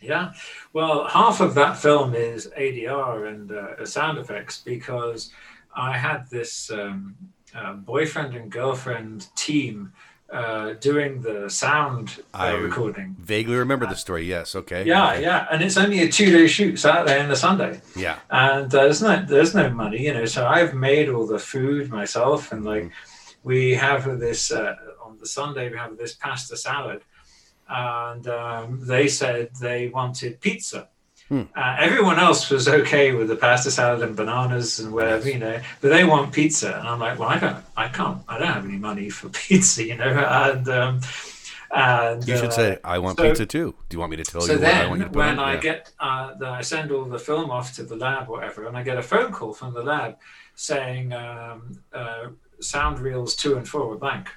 [0.00, 0.32] Yeah.
[0.72, 5.30] Well, half of that film is ADR and uh, sound effects because
[5.74, 7.16] I had this um,
[7.54, 9.92] uh, boyfriend and girlfriend team
[10.34, 13.14] uh, doing the sound uh, I- recording.
[13.20, 14.24] Vaguely remember the story.
[14.36, 14.54] Yes.
[14.56, 14.82] Okay.
[14.84, 15.22] Yeah, Okay.
[15.22, 18.16] yeah, and it's only a two-day shoot Saturday and a Sunday, Yeah.
[18.30, 20.26] and uh, there's no there's no money, you know.
[20.26, 22.90] So I've made all the food myself, and like
[23.44, 24.74] we have this uh,
[25.06, 27.00] on the Sunday we have this pasta salad,
[27.68, 30.88] and um, they said they wanted pizza.
[31.28, 31.42] Hmm.
[31.56, 35.58] Uh, everyone else was okay with the pasta salad and bananas and whatever, you know,
[35.80, 38.64] but they want pizza, and I'm like, well, I don't, I can't, I don't have
[38.66, 41.00] any money for pizza, you know, and um,
[41.74, 44.24] and You should uh, say, "I want so- pizza too." Do you want me to
[44.24, 45.38] tell so you what I then, want you to put when in?
[45.38, 45.60] I Yeah.
[45.60, 48.82] get, uh, the, I send all the film off to the lab, whatever, and I
[48.82, 50.18] get a phone call from the lab
[50.56, 52.26] saying um, uh,
[52.60, 54.28] sound reels two and four were blank,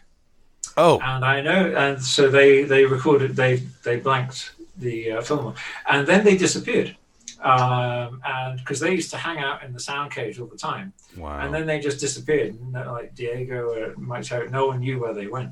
[0.78, 5.53] oh, and I know, and so they they recorded, they they blanked the uh, film,
[5.87, 6.95] and then they disappeared,
[7.41, 10.93] um, and because they used to hang out in the sound cage all the time,
[11.17, 11.39] wow.
[11.39, 14.99] and then they just disappeared, and, uh, like Diego or Mike Chow, no one knew
[14.99, 15.51] where they went.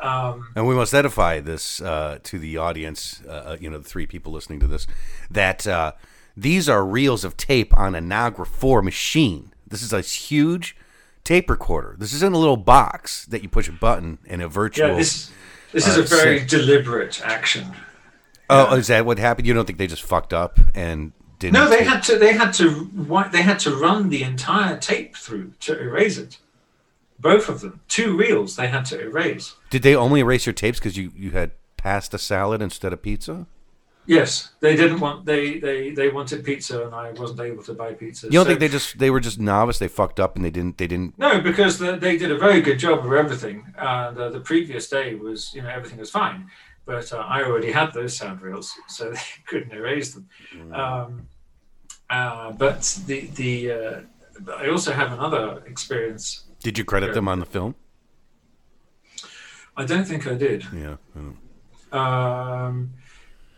[0.00, 4.06] Um, And we must edify this uh, to the audience, uh, you know, the three
[4.06, 4.86] people listening to this,
[5.30, 5.92] that uh,
[6.36, 9.52] these are reels of tape on a Nagra 4 machine.
[9.66, 10.74] This is a huge
[11.22, 11.96] tape recorder.
[11.98, 14.88] This isn't a little box that you push a button and a virtual.
[14.88, 15.30] yeah, this
[15.72, 16.48] this is uh, a very sick.
[16.48, 17.66] deliberate action.
[18.50, 19.46] Oh, is that what happened?
[19.46, 21.54] You don't think they just fucked up and didn't?
[21.54, 22.18] No, they take- had to.
[22.18, 22.90] They had to.
[23.32, 26.38] They had to run the entire tape through to erase it.
[27.18, 29.54] Both of them, two reels, they had to erase.
[29.68, 33.46] Did they only erase your tapes because you, you had pasta salad instead of pizza?
[34.06, 35.26] Yes, they didn't want.
[35.26, 38.26] They they they wanted pizza, and I wasn't able to buy pizza.
[38.26, 39.78] You don't So- think they just they were just novice?
[39.78, 41.16] They fucked up and they didn't they didn't.
[41.18, 43.66] No, because the, they did a very good job of everything.
[43.76, 46.46] And uh, the previous day was, you know, everything was fine.
[46.90, 50.26] But uh, I already had those sound reels, so they couldn't erase them.
[50.72, 51.28] Um,
[52.10, 54.00] uh, but the the uh,
[54.56, 56.24] I also have another experience.
[56.64, 57.76] Did you credit them on the film?
[59.76, 60.66] I don't think I did.
[60.74, 60.96] Yeah.
[61.16, 61.36] mm.
[61.96, 62.90] Um,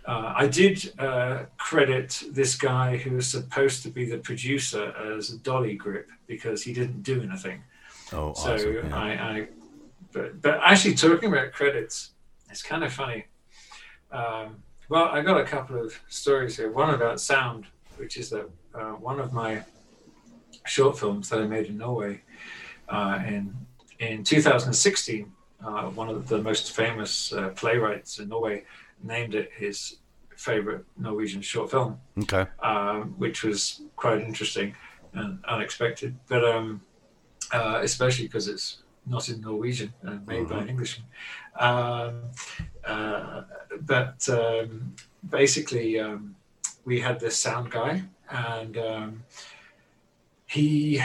[0.06, 5.30] uh, I did uh, credit this guy who was supposed to be the producer as
[5.30, 7.64] a dolly grip because he didn't do anything.
[8.12, 8.74] Oh, So awesome.
[8.74, 8.96] yeah.
[8.96, 9.48] I, I
[10.12, 12.12] but, but actually talking about credits,
[12.52, 13.24] it's kind of funny.
[14.12, 16.70] Um, well, I got a couple of stories here.
[16.70, 17.64] One about sound,
[17.96, 19.62] which is that uh, one of my
[20.66, 22.20] short films that I made in Norway
[22.88, 23.54] uh, in
[23.98, 25.32] in 2016.
[25.64, 28.64] Uh, one of the most famous uh, playwrights in Norway
[29.02, 29.98] named it his
[30.36, 32.46] favorite Norwegian short film Okay.
[32.60, 34.74] um, which was quite interesting
[35.14, 36.16] and unexpected.
[36.28, 36.82] But um,
[37.52, 41.06] uh, especially because it's not in Norwegian and made by an Englishman.
[41.58, 42.22] Um,
[42.84, 43.42] uh,
[43.80, 44.94] but um,
[45.28, 46.34] basically, um,
[46.84, 49.22] we had this sound guy, and um,
[50.46, 51.02] he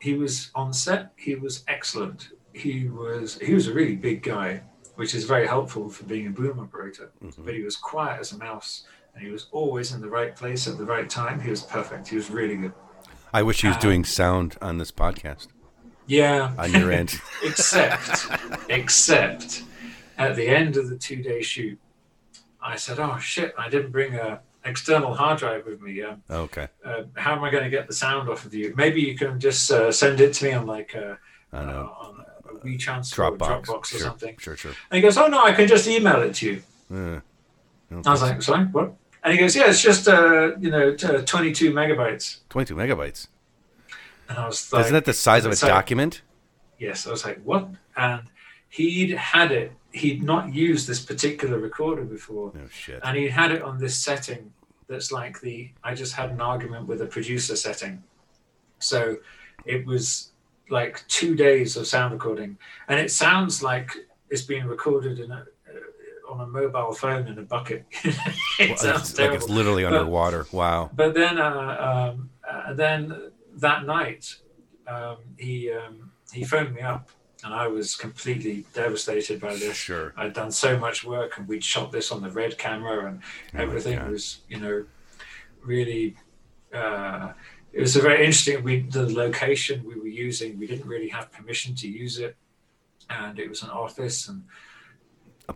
[0.00, 1.12] he was on set.
[1.16, 2.28] He was excellent.
[2.52, 4.62] He was he was a really big guy,
[4.96, 7.10] which is very helpful for being a boom operator.
[7.38, 8.84] But he was quiet as a mouse,
[9.14, 11.40] and he was always in the right place at the right time.
[11.40, 12.08] He was perfect.
[12.08, 12.72] He was really good.
[13.32, 15.48] I wish he was Uh, doing sound on this podcast
[16.08, 16.52] Yeah.
[16.58, 17.20] on your end.
[17.44, 18.26] except
[18.68, 19.62] except
[20.16, 21.78] at the end of the two day shoot
[22.60, 26.66] i said oh shit i didn't bring a external hard drive with me um, okay.
[26.84, 29.38] uh, how am i going to get the sound off of you maybe you can
[29.38, 31.18] just uh, send it to me on like a,
[31.52, 31.92] I know.
[32.00, 33.40] uh, on a WeTransfer Dropbox.
[33.40, 34.72] or Dropbox or sure, something Sure, sure.
[34.90, 37.20] and he goes oh no i can just email it to you Uh,
[38.04, 38.92] I was like sorry what
[39.22, 43.28] and he goes yeah it's just uh, you know t- uh, 22 megabytes 22 megabytes.
[44.28, 46.22] And i was like Isn't that the size of a it's like- document?
[46.78, 47.68] Yes, I was like, what?
[47.96, 48.22] And
[48.68, 52.52] he'd had it, he'd not used this particular recorder before.
[52.54, 53.00] No shit.
[53.02, 54.52] And he had it on this setting
[54.88, 58.04] that's like the, I just had an argument with a producer setting.
[58.78, 59.16] So
[59.64, 60.30] it was
[60.70, 62.56] like two days of sound recording.
[62.86, 63.90] And it sounds like
[64.30, 67.86] it's being recorded in a, uh, on a mobile phone in a bucket.
[68.04, 68.14] it
[68.68, 70.46] Well, sounds it's like it's literally But- underwater.
[70.52, 70.90] Wow.
[70.94, 74.36] But then, uh, um, uh, then that night,
[74.86, 77.10] um, he um, he phoned me up
[77.44, 79.76] and I was completely devastated by this.
[79.76, 80.12] Sure.
[80.16, 83.20] I'd done so much work, and we'd shot this on the red camera, and
[83.54, 84.84] my everything was, you know,
[85.62, 86.16] really.
[86.72, 87.32] Uh,
[87.72, 88.64] it was a very interesting.
[88.64, 92.36] We the location we were using, we didn't really have permission to use it,
[93.08, 94.42] and it was an office, and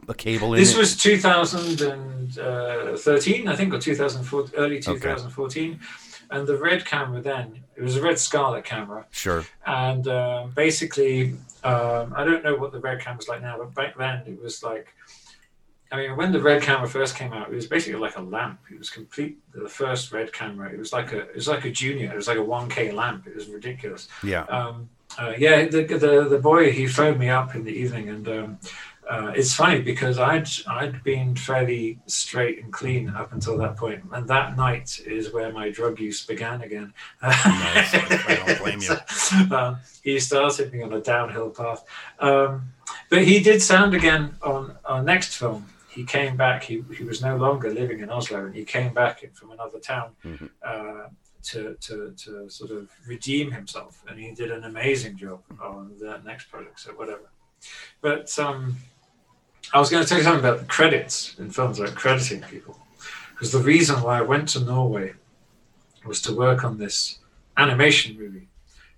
[0.08, 0.78] A cable in this it?
[0.78, 5.80] was 2013, I think, or 2004, early 2014.
[6.30, 9.06] And the red camera then, it was a red Scarlet camera.
[9.10, 9.44] Sure.
[9.66, 13.96] And um, basically, um, I don't know what the red camera's like now, but back
[13.96, 14.88] then it was like,
[15.90, 18.60] I mean, when the red camera first came out, it was basically like a lamp.
[18.70, 19.38] It was complete.
[19.54, 22.10] The first red camera, it was like a, it was like a junior.
[22.10, 23.26] It was like a 1K lamp.
[23.26, 24.44] It was ridiculous Yeah.
[24.44, 28.26] um, uh, yeah, the, the the boy he phoned me up in the evening, and
[28.28, 28.58] um,
[29.10, 34.02] uh, it's funny because I'd I'd been fairly straight and clean up until that point,
[34.12, 36.94] and that night is where my drug use began again.
[37.22, 37.94] Nice.
[37.94, 39.56] I don't blame you.
[39.56, 41.84] um, he started me on a downhill path,
[42.20, 42.72] um,
[43.10, 45.66] but he did sound again on our next film.
[45.88, 46.62] He came back.
[46.64, 50.12] He, he was no longer living in Oslo, and he came back from another town
[50.24, 50.48] Mhm.
[50.64, 51.08] uh,
[51.42, 56.24] to, to to sort of redeem himself, and he did an amazing job on that
[56.24, 56.78] next project.
[56.80, 57.28] So whatever.
[58.00, 58.76] But um,
[59.72, 62.78] I was going to tell you something about the credits in films, like crediting people,
[63.30, 65.14] because the reason why I went to Norway
[66.04, 67.18] was to work on this
[67.56, 68.48] animation movie.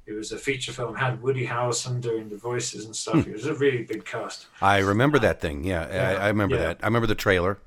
[0.07, 3.27] It was a feature film, had Woody Harrelson doing the voices and stuff.
[3.27, 4.47] It was a really big cast.
[4.61, 5.65] I remember that thing.
[5.65, 6.63] Yeah, Yeah, I, I remember yeah.
[6.63, 6.81] that.
[6.83, 7.59] I remember the trailer.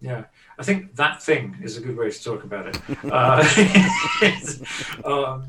[0.00, 0.24] Yeah,
[0.58, 2.80] I think that thing is a good way to talk about it.
[3.10, 3.42] uh,
[5.04, 5.46] um,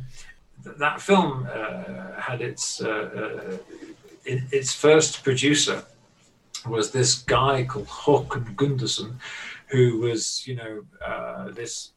[0.63, 3.57] th- that film uh, had its uh, uh,
[4.25, 5.83] it, its first producer
[6.67, 9.19] was this guy called Håkon Gunderson,
[9.67, 11.91] who was you know uh, this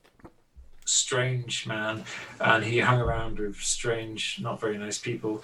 [0.85, 2.05] strange man,
[2.41, 5.43] and he hung around with strange, not very nice people.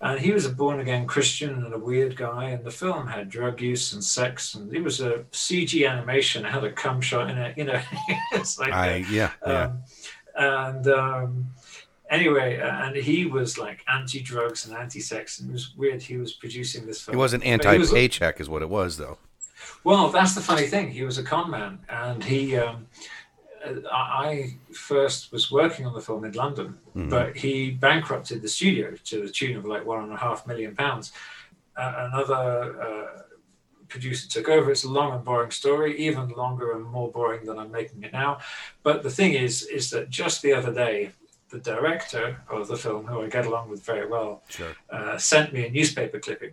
[0.00, 2.50] And he was a born again Christian and a weird guy.
[2.50, 6.44] And the film had drug use and sex, and it was a CG animation.
[6.44, 7.56] It had a cum shot in it.
[7.56, 7.80] You know,
[8.32, 9.64] it's like I yeah yeah.
[9.64, 9.82] um,
[10.36, 11.46] and um,
[12.10, 16.02] anyway, uh, and he was like anti-drugs and anti-sex, and it was weird.
[16.02, 17.14] He was producing this film.
[17.16, 19.18] He wasn't he was- anti-paycheck, is what it was, though.
[19.84, 20.90] well, that's the funny thing.
[20.90, 22.56] He was a con man, and he.
[22.56, 22.86] Um,
[23.64, 27.08] uh, I first was working on the film in London, Mhm.
[27.08, 30.74] but he bankrupted the studio to the tune of like one and a half million
[30.76, 31.12] pounds.
[31.74, 33.22] Uh, another uh,
[33.88, 34.70] producer took over.
[34.70, 38.12] It's a long and boring story, even longer and more boring than I'm making it
[38.12, 38.38] now.
[38.82, 41.12] But the thing is, is that just the other day,
[41.50, 44.74] the director of the film, who I get along with very well, Sure.
[44.90, 46.52] uh, sent me a newspaper clipping.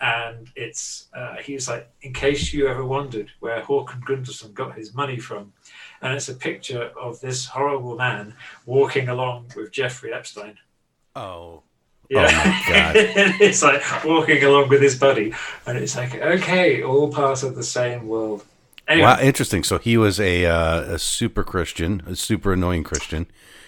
[0.00, 4.74] And it's, uh, he was like, in case you ever wondered where Håkon Gunderson got
[4.76, 5.52] his money from.
[6.00, 8.34] And it's a picture of this horrible man
[8.66, 10.58] walking along with Jeffrey Epstein.
[11.14, 11.62] Oh.
[12.10, 12.22] Yeah.
[12.22, 12.96] my God.
[13.40, 15.32] it's like walking along with his buddy.
[15.66, 18.44] And it's like, okay, all part of the same world.
[18.88, 19.62] Anyway, Wow, interesting.
[19.62, 23.26] So he was a uh, a super Christian, a super annoying Christian,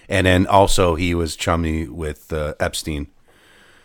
[0.09, 3.09] and then also he was chummy with uh, Epstein.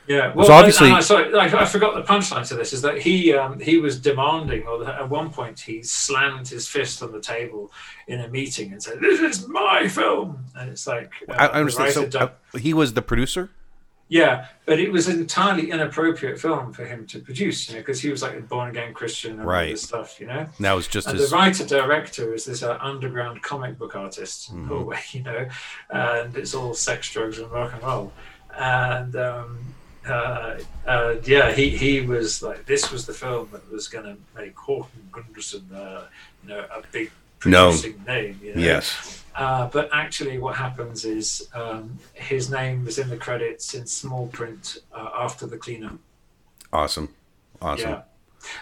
[0.08, 3.00] Yeah, well, So obviously- I, sorry, I, I forgot the punchline to this is that
[3.00, 7.22] he um, he was demanding, or at one point he slammed his fist on the
[7.22, 7.72] table
[8.08, 12.12] in a meeting and said, "This is my film," and it's like uh, I, understand.
[12.12, 13.52] So uh, he was the producer.
[14.12, 18.02] Yeah, but it was an entirely inappropriate film for him to produce, you know, because
[18.02, 19.70] he was like a born again Christian and all Right.
[19.72, 20.40] this stuff, you know.
[20.40, 21.30] And that was just And his.
[21.30, 24.68] the writer director is this uh, underground comic book artist Mm-hmm.
[24.70, 25.48] Norway, you know,
[25.92, 28.12] and it's all sex, drugs, and rock and roll.
[28.58, 29.60] And um,
[30.08, 34.18] uh, uh, yeah, he, he was like, this was the film that was going to
[34.36, 36.06] make Håkon Gunderson, uh,
[36.42, 37.12] you know, a big
[37.46, 37.70] No.
[37.70, 38.40] producing name.
[38.44, 38.62] You know?
[38.62, 39.24] Yes.
[39.36, 44.28] Uh, but actually, what happens is um, his name was in the credits in small
[44.28, 45.98] print uh, after the cleanup.
[46.74, 47.10] Awesome.
[47.62, 47.90] Awesome.
[47.90, 48.02] Yeah.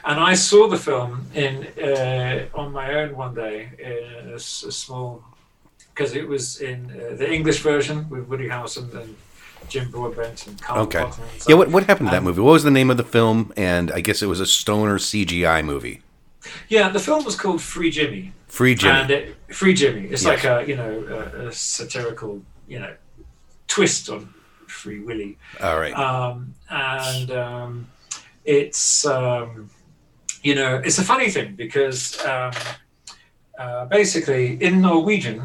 [0.06, 4.40] And I saw the film in uh, on my own one day in a, a
[4.40, 5.24] small
[5.94, 9.16] because it was in uh, the English version with Woody Harrelson and
[9.70, 11.04] Jim Broadbent and Carl Okay.
[11.04, 11.14] And
[11.48, 11.56] Yeah.
[11.56, 12.42] What what happened to that Um, movie?
[12.42, 13.52] What was the name of the film?
[13.58, 16.02] And I guess it was a stoner CGI movie.
[16.70, 18.34] Yeah, the film was called Free Jimmy.
[18.48, 18.94] Free Jimmy.
[19.00, 20.08] And it, Free Jimmy.
[20.08, 20.44] It's Yes.
[20.44, 22.94] like a you know a, a satirical you know
[23.68, 24.34] twist on
[24.68, 25.38] Free Willy.
[25.62, 25.94] All right.
[25.94, 27.88] um, and um,
[28.46, 29.70] it's um,
[30.44, 32.52] you know it's a funny thing because um,
[33.60, 35.42] uh, basically in Norwegian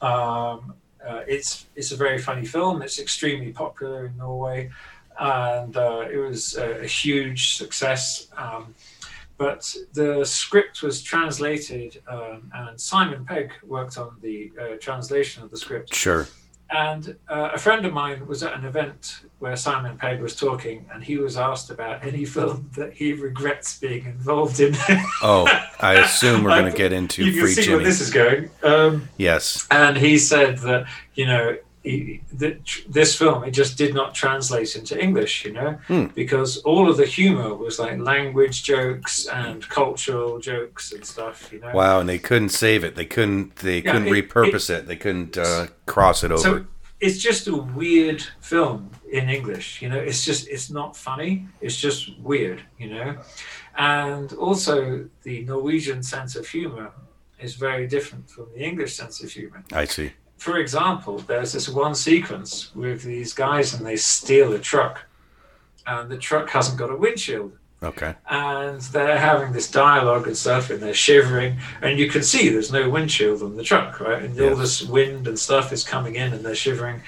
[0.00, 0.74] um,
[1.06, 2.82] uh, it's it's a very funny film.
[2.82, 4.70] It's extremely popular in Norway,
[5.18, 8.28] and uh, it was a, a huge success.
[8.36, 8.74] Um,
[9.38, 15.50] but the script was translated, um, and Simon Pegg worked on the uh, translation of
[15.50, 16.28] the script sure.
[16.74, 20.86] And uh, a friend of mine was at an event where Simon Pegg was talking,
[20.90, 24.74] and he was asked about any film that he regrets being involved in.
[25.22, 25.46] Oh,
[25.80, 27.76] I assume we're going to get into you can Free see Jimmy.
[27.76, 28.48] where this is going.
[28.62, 29.66] Um, Yes.
[29.70, 34.76] and he said that you know he, that this film it just did not translate
[34.76, 36.06] into English, you know, Hmm.
[36.14, 41.58] because all of the humor was like language jokes and cultural jokes and stuff, you
[41.60, 41.72] know.
[41.74, 42.94] Wow, and they couldn't save it.
[42.94, 43.56] They couldn't.
[43.56, 46.42] They Yeah, couldn't it- repurpose it, They couldn't uh, cross it over.
[46.42, 46.64] So
[47.00, 49.98] it's just a weird film in English, you know.
[49.98, 51.46] It's just it's not funny.
[51.60, 53.16] It's just weird, you know.
[53.76, 56.92] And also the Norwegian sense of humor
[57.40, 59.64] is very different from the English sense of humor.
[59.72, 60.12] I see.
[60.42, 65.04] For example, there's this one sequence with these guys and they steal a truck,
[65.86, 67.52] and the truck hasn't got a windshield.
[67.80, 68.16] Okay.
[68.28, 72.72] And they're having this dialogue and stuff, and they're shivering, and you can see there's
[72.72, 74.20] no windshield on the truck, right?
[74.20, 77.02] And all this wind and stuff is coming in, and they're shivering.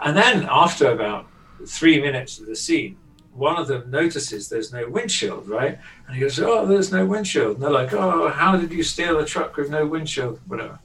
[0.00, 1.26] And then after about
[1.66, 2.96] three minutes of the scene,
[3.34, 5.78] one of them notices there's no windshield, right?
[6.06, 9.18] And he goes, "Oh, there's no windshield." And they're like, "Oh, how did you steal
[9.18, 10.78] a truck with no windshield?" Whatever.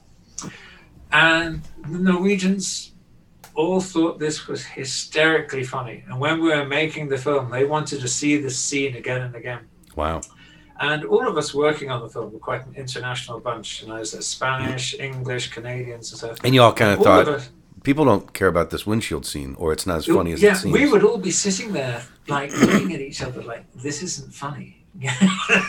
[1.11, 2.91] And the Norwegians
[3.55, 6.03] all thought this was hysterically funny.
[6.07, 9.35] And when we were making the film, they wanted to see this scene again and
[9.35, 9.61] again.
[9.95, 10.21] Wow.
[10.79, 13.81] And all of us working on the film were quite an international bunch.
[13.81, 16.37] You know, there's Spanish, English, Canadians, and stuff.
[16.43, 17.49] And you all kind of All thought of us-
[17.83, 20.57] people don't care about this windshield scene, or it's not as funny as yeah, it
[20.57, 20.73] seems.
[20.73, 24.76] we would all be sitting there, like looking at each other, like this isn't funny.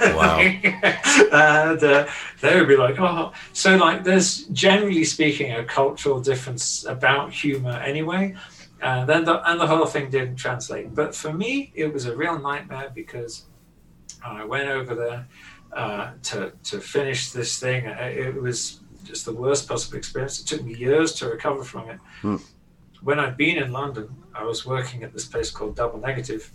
[0.00, 0.38] Wow.
[1.32, 2.06] and uh,
[2.40, 7.72] they would be like, oh, so like there's generally speaking a cultural difference about humor
[7.84, 8.34] anyway.
[8.80, 10.94] And then the, and the whole thing didn't translate.
[10.94, 13.44] But for me, it was a real nightmare because
[14.24, 15.26] I went over there
[15.72, 17.86] uh, to to finish this thing.
[17.86, 20.40] It it was just the worst possible experience.
[20.40, 21.98] It took me years to recover from it.
[23.02, 26.50] When I'd been in London, I was working at this place called Double Negative,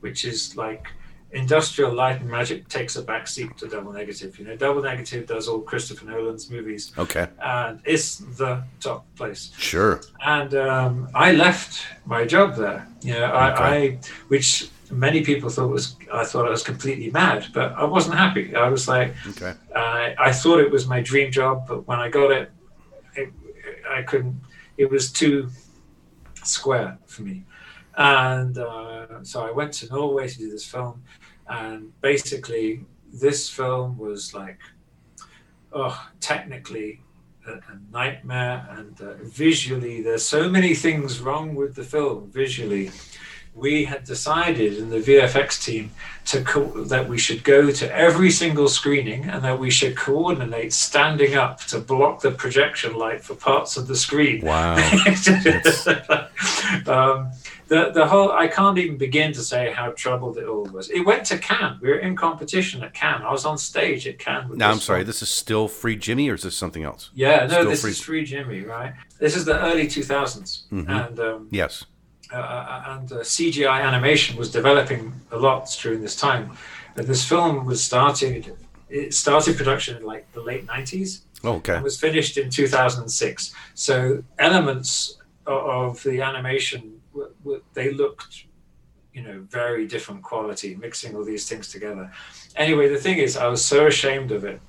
[0.00, 0.86] which is like
[1.32, 4.38] industrial light and magic takes a backseat to Double Negative.
[4.38, 7.26] You know, Double Negative does all Christopher Nolan's movies, Okay.
[7.42, 10.00] and it's the top place Sure.
[10.24, 12.86] and um, I left my job there.
[13.02, 13.64] You know, I, Okay.
[13.94, 18.16] I, which many people thought was, I thought I was completely mad, but I wasn't
[18.16, 18.54] happy.
[18.54, 19.54] I was like, Okay.
[19.74, 22.50] I, I thought it was my dream job, but when I got it,
[23.16, 23.32] it
[23.90, 24.38] I couldn't.
[24.76, 25.48] It was too
[26.44, 27.44] square for me,
[27.96, 31.02] and uh, so I went to Norway to do this film,
[31.48, 34.58] and basically this film was like,
[35.72, 37.00] oh, technically
[37.46, 42.90] a, a nightmare, and uh, visually there's so many things wrong with the film visually.
[43.54, 45.90] We had decided in the VFX team
[46.26, 50.72] to co- that we should go to every single screening and that we should coordinate
[50.72, 54.42] standing up to block the projection light for parts of the screen.
[54.44, 54.76] Wow.
[56.86, 57.30] um,
[57.68, 60.90] the the whole I can't even begin to say how troubled it all was.
[60.90, 61.80] It went to Cannes.
[61.80, 63.22] We were in competition at Cannes.
[63.22, 64.56] I was on stage at Cannes.
[64.56, 65.00] Now I'm sorry.
[65.00, 65.06] film.
[65.06, 67.10] This is still free Jimmy, or is this something else?
[67.14, 68.94] Yeah, no, Still this free- is Free Jimmy, right?
[69.18, 70.88] This is the early 2000s, Mhm.
[71.08, 71.84] and um, Yes.
[72.38, 76.56] Uh, and uh, CGI animation was developing a lot during this time.
[76.96, 78.54] And this film was started.
[78.88, 81.74] It started production in like the late 90s Oh, okay.
[81.74, 83.54] and was finished in 2006.
[83.74, 87.00] So elements of the animation
[87.74, 88.44] they looked,
[89.12, 92.10] you know, very different quality, mixing all these things together.
[92.56, 94.60] Anyway, the thing is, I was so ashamed of it,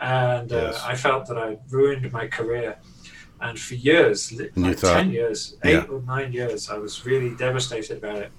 [0.00, 0.82] and uh, Yes.
[0.82, 2.76] I felt that I ruined my career.
[3.42, 5.84] And for years, And like thought- ten years, eight Yeah.
[5.92, 8.30] or nine years, I was really devastated about it.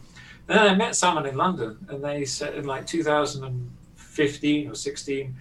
[0.47, 5.35] Then I met someone in London, and they said in like 2015 or 16,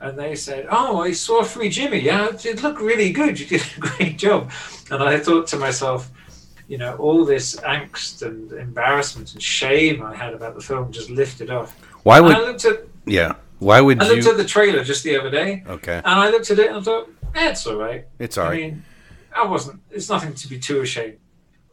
[0.00, 2.00] and they said, "Oh, I saw Free Jimmy.
[2.00, 3.38] Yeah, it looked really good.
[3.38, 4.50] You did a great job."
[4.90, 6.10] And I thought to myself,
[6.68, 11.10] you know, all this angst and embarrassment and shame I had about the film just
[11.10, 11.74] lifted off.
[12.02, 12.36] Why And would?
[12.36, 13.34] I looked at Yeah.
[13.60, 14.30] Why would I looked you?
[14.32, 15.96] at the trailer just the other day, Okay.
[16.04, 18.50] and I looked at it and I thought, eh, "It's all right." It's all I
[18.50, 18.60] right.
[18.62, 18.84] mean,
[19.34, 19.80] I wasn't.
[19.90, 21.18] It's nothing to be too ashamed.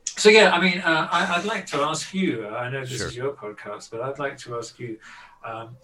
[0.06, 2.48] So yeah, I mean, uh, I, I'd like to ask you.
[2.50, 3.08] Uh, I know this Sure.
[3.08, 4.98] is your podcast, but I'd like to ask you.
[5.46, 5.78] Um,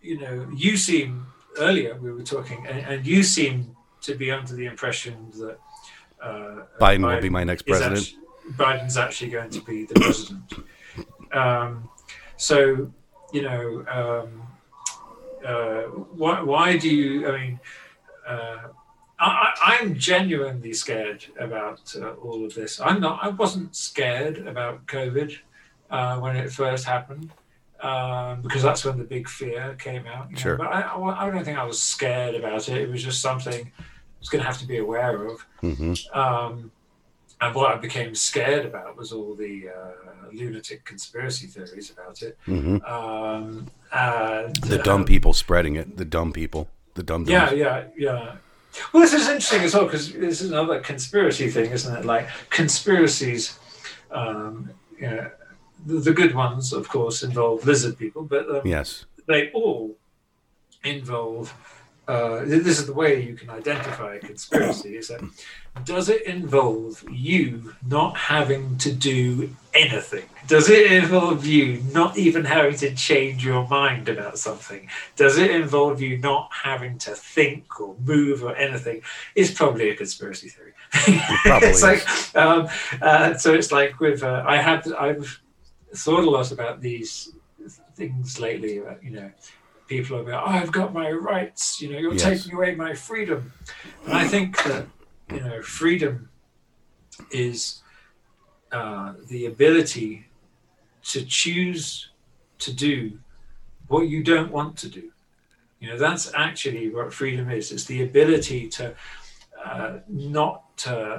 [0.00, 1.26] you know, you seem
[1.58, 5.58] earlier we were talking, and, and you seem to be under the impression that
[6.22, 7.98] uh, Biden will be my next president.
[7.98, 8.16] actu-
[8.62, 10.52] Biden's actually going to be the president.
[11.32, 11.88] um,
[12.36, 12.90] so
[13.32, 14.42] you know, um,
[15.46, 15.82] uh,
[16.20, 17.28] why, why do you?
[17.28, 17.60] I mean.
[18.26, 18.58] Uh,
[19.24, 22.80] I, I'm genuinely scared about uh, all of this.
[22.80, 23.20] I'm not.
[23.22, 25.36] I wasn't scared about COVID
[25.90, 27.30] uh, when it first happened
[27.80, 30.28] um, because that's when the big fear came out.
[30.30, 30.40] you know.
[30.42, 30.56] Sure.
[30.56, 32.76] But I, I, I don't think I was scared about it.
[32.78, 33.82] It was just something I
[34.20, 35.46] was going to have to be aware of.
[35.60, 36.72] hmm Um,
[37.40, 42.38] and what I became scared about was all the uh, lunatic conspiracy theories about it.
[42.46, 42.88] Mhm.
[42.88, 45.96] Um, and, The uh, dumb people spreading it.
[45.96, 46.68] The dumb people.
[46.94, 47.24] The dumb.
[47.26, 48.36] yeah, yeah, yeah.
[48.92, 52.04] Well, this is interesting as well because this is another conspiracy thing, isn't it?
[52.04, 53.58] Like conspiracies,
[54.10, 55.30] um, you know,
[55.86, 59.04] the, the good ones, of course, involve lizard people, but um, Yes.
[59.26, 59.96] they all
[60.84, 61.52] involve.
[62.08, 64.96] Uh, this is the way you can identify a conspiracy.
[64.96, 65.22] Is that
[65.84, 70.24] does it involve you not having to do anything?
[70.48, 74.88] Does it involve you not even having to change your mind about something?
[75.14, 79.02] Does it involve you not having to think or move or anything?
[79.36, 80.72] It's probably a conspiracy theory.
[81.44, 82.04] probably it's like
[82.36, 82.68] um,
[83.00, 83.54] uh, so.
[83.54, 85.40] It's like with uh, I had I've
[85.94, 87.30] thought a lot about these
[87.94, 88.78] things lately.
[88.78, 89.30] About, you know,
[89.92, 91.62] people are about, oh, I've got my rights.
[91.80, 92.44] You know, you're Yes.
[92.44, 93.40] taking away my freedom.
[94.06, 94.84] And I think that
[95.34, 96.14] you know, freedom
[97.30, 97.82] is
[98.78, 100.12] uh, the ability
[101.12, 102.10] to choose
[102.64, 103.18] to do
[103.88, 105.04] what you don't want to do.
[105.80, 107.72] You know, that's actually what freedom is.
[107.72, 108.84] It's the ability to
[109.64, 111.18] uh, not uh,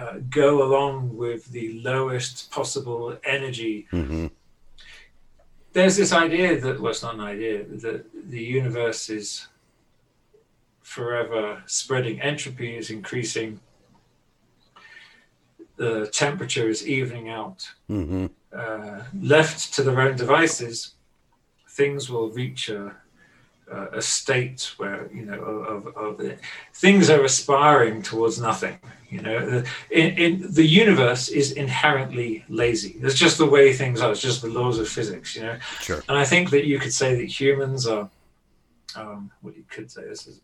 [0.00, 4.26] uh, go along with the lowest possible energy hmm
[5.72, 9.48] there's this idea that well it's not an idea that the universe is
[10.82, 13.60] forever spreading entropy is increasing
[15.76, 17.70] the temperature is evening out.
[17.88, 20.94] Hmm uh, left to their own devices
[21.70, 22.94] things will reach a,
[23.72, 26.38] a, a state where you know of, of,
[26.74, 32.96] things are aspiring towards nothing you know the, in, in the universe is inherently lazy
[33.02, 36.02] it's just the way things are it's just the laws of physics you know Sure.
[36.08, 38.08] and I think that you could say that humans are,
[38.94, 40.40] um, what you could say, this is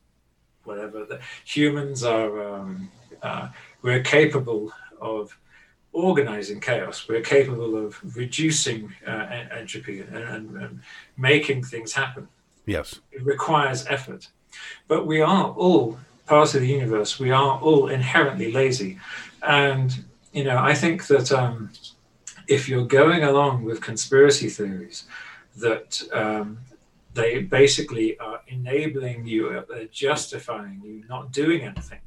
[0.64, 2.90] whatever, that humans are, um,
[3.22, 3.48] uh,
[3.82, 5.38] we're capable of
[5.92, 7.08] organizing chaos.
[7.08, 10.80] We're capable of reducing uh, entropy and, and, and
[11.16, 12.28] making things happen.
[12.68, 13.00] Yes.
[13.12, 14.28] It requires effort.
[14.88, 17.18] But we are all part of the universe.
[17.18, 18.98] We are all inherently lazy.
[19.42, 21.70] And, you know, I think that um,
[22.46, 25.04] if you're going along with conspiracy theories,
[25.56, 26.58] that um,
[27.14, 32.00] they basically are enabling you, uh, they're justifying you not doing anything.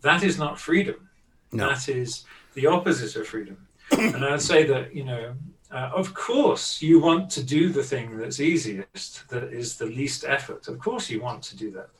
[0.00, 1.08] That is not freedom.
[1.52, 1.68] No.
[1.68, 2.24] That is
[2.54, 3.68] the opposite of freedom.
[3.92, 5.34] and I'd say that, you know,
[5.74, 10.24] uh, of course you want to do the thing that's easiest, that is the least
[10.36, 10.62] effort.
[10.68, 11.90] Of course you want to do that.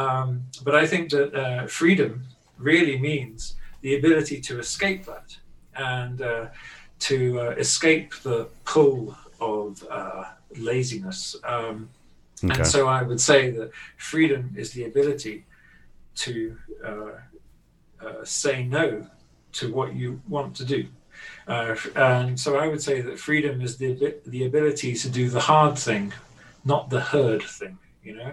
[0.00, 0.28] Um,
[0.66, 2.12] but I think that uh, freedom
[2.70, 5.28] really means the ability to escape that
[5.74, 6.46] and uh,
[7.08, 10.24] to uh, escape the pull of uh,
[10.56, 11.36] laziness.
[11.44, 11.88] Um,
[12.42, 12.54] Okay.
[12.54, 15.44] And so I would say that freedom is the ability
[16.16, 17.10] to uh,
[18.04, 19.06] uh, say no
[19.52, 20.86] to what you want to do.
[21.46, 25.40] Uh, and so I would say that freedom is the the ability to do the
[25.40, 26.12] hard thing,
[26.64, 27.78] not the herd thing.
[28.04, 28.32] You know,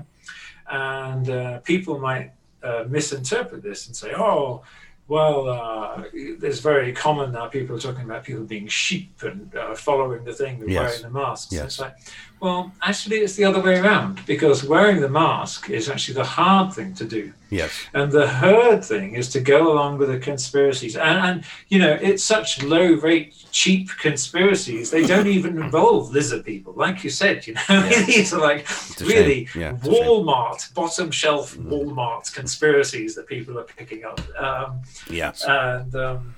[0.70, 2.32] and uh, people might
[2.64, 4.64] uh, misinterpret this and say, "Oh,
[5.08, 7.48] well, uh, it's very common now.
[7.48, 10.80] People are talking about people being sheep and uh, following the thing Yes.
[10.80, 11.64] wearing the masks." Yes.
[11.66, 11.96] It's like,
[12.40, 16.74] well, actually, it's the other way around because wearing the mask is actually the hard
[16.74, 17.34] thing to do.
[17.50, 17.72] Yes.
[17.94, 20.96] And the herd thing is to go along with the conspiracies.
[20.96, 24.92] And, and you know, it's such low rate, cheap conspiracies.
[24.92, 26.74] They don't even involve lizard people.
[26.74, 28.02] Like you said, you know, Yeah.
[28.06, 28.68] these are like
[29.02, 29.48] really.
[29.56, 29.74] Yeah.
[29.84, 34.20] Walmart, bottom shelf Walmart conspiracies that people are picking up.
[34.38, 35.44] Um, Yes.
[35.48, 36.36] and um,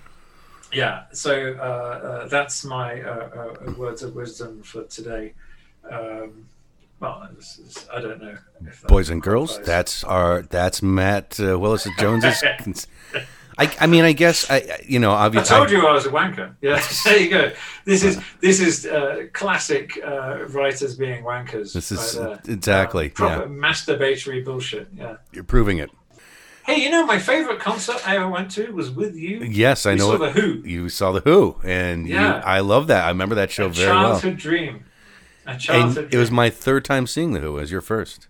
[0.72, 5.34] yeah, so uh, uh, that's my uh, uh, words of wisdom for today.
[5.90, 6.46] Um,
[7.00, 8.38] well, this is, I don't know.
[8.88, 12.44] Boys and girls, that's our that's Matt uh, Willis Jones's.
[13.58, 15.54] I, I mean, I guess I you know obviously.
[15.54, 16.56] I told you I was a wanker.
[16.62, 17.52] Yeah, there you go.
[17.86, 21.74] This is this is uh, classic uh, writers being wankers.
[21.74, 23.48] This is right exactly, Uh, proper yeah.
[23.50, 24.88] masturbatory bullshit.
[24.96, 25.18] Yeah.
[25.34, 25.90] You're proving it.
[26.66, 29.40] Hey, you know my favorite concert I ever went to was with you.
[29.40, 30.34] Yes, I We know saw it.
[30.34, 30.48] the Who.
[30.68, 32.42] You saw the Who, and you, Yeah.
[32.46, 33.06] I love that.
[33.06, 34.12] I remember that show A very well.
[34.12, 34.86] childhood dream.
[35.58, 37.60] It was my third time seeing the Who.
[37.60, 38.28] As your first.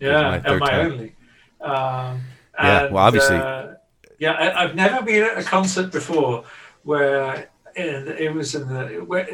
[0.00, 0.92] yeah, my and my time.
[0.92, 1.16] only.
[1.60, 2.20] Um,
[2.58, 3.74] Yeah, and, well, obviously- uh,
[4.18, 6.44] yeah, I, I've never been at a concert before
[6.84, 9.02] where in, it was in the.
[9.04, 9.26] Where,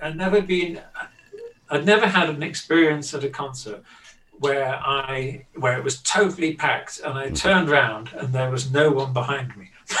[0.00, 0.80] I'd never been.
[1.68, 3.82] I'd never had an experience at a concert
[4.38, 7.18] where I where it was totally packed and Mm.
[7.18, 9.70] I turned around and there was no one behind me.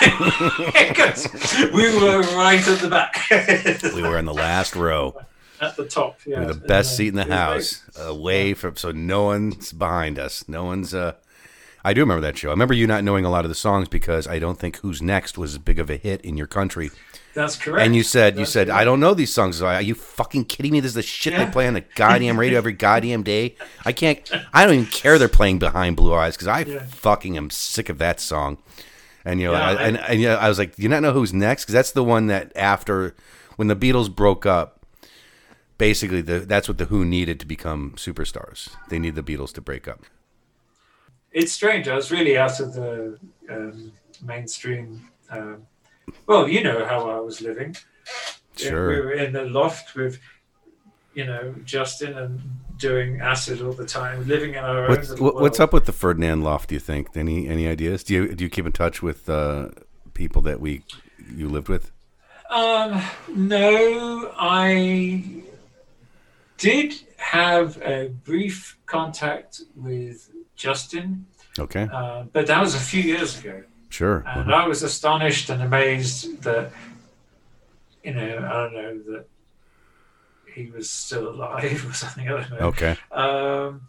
[0.72, 1.28] Because
[1.74, 3.16] we were right at the back.
[3.94, 5.14] We were in the last row.
[5.60, 6.18] at the top.
[6.26, 10.48] Yeah, the best seat in the house, away from so no one's behind us.
[10.48, 10.94] No one's.
[10.94, 11.14] uh
[11.82, 12.48] I do remember that show.
[12.48, 15.00] I remember you not knowing a lot of the songs because I don't think Who's
[15.00, 16.90] Next was as big of a hit in your country.
[17.32, 17.86] That's correct.
[17.86, 18.80] And you said, you said, correct.
[18.80, 19.62] I don't know these songs.
[19.62, 20.80] Are you fucking kidding me?
[20.80, 23.54] This is the shit they play on the goddamn radio every goddamn day.
[23.86, 24.20] I can't,
[24.52, 26.84] I don't even care they're playing Behind Blue Eyes because I Yeah.
[26.84, 28.58] fucking am sick of that song.
[29.24, 31.00] And you know, Yeah, I, I- and, and yeah, I was like, do you not
[31.02, 31.64] know who's next?
[31.64, 33.14] Because that's the one that after
[33.56, 34.79] when the Beatles broke up,
[35.80, 38.60] basically the that's what the Who needed to become superstars.
[38.90, 40.00] They need the Beatles to break up.
[41.40, 41.84] it's strange.
[41.88, 43.18] I was really out of the
[43.54, 43.92] um,
[44.32, 44.86] mainstream.
[45.36, 45.56] Um,
[46.26, 47.70] well, you know how I was living.
[48.56, 48.88] Sure.
[48.88, 50.14] We were in the loft with,
[51.18, 52.40] you know, Justin and
[52.78, 55.60] doing acid all the time, living in our What's own what's world.
[55.60, 56.68] up with the Ferdinand Loft?
[56.68, 57.02] Do you think?
[57.24, 58.04] Any any ideas?
[58.04, 59.68] Do you do you keep in touch with uh,
[60.14, 60.82] people that we
[61.40, 61.84] you lived with?
[62.50, 63.00] Um,
[63.34, 65.42] no, I
[66.60, 71.26] did have a brief contact with Justin,
[71.58, 73.62] Okay, uh, but that was a few years ago.
[73.88, 74.22] sure.
[74.26, 76.70] And I was astonished and amazed that,
[78.04, 79.26] you know, I don't know, that
[80.54, 82.28] he was still alive or something.
[82.28, 82.56] I don't know.
[82.68, 83.80] Okay, Um,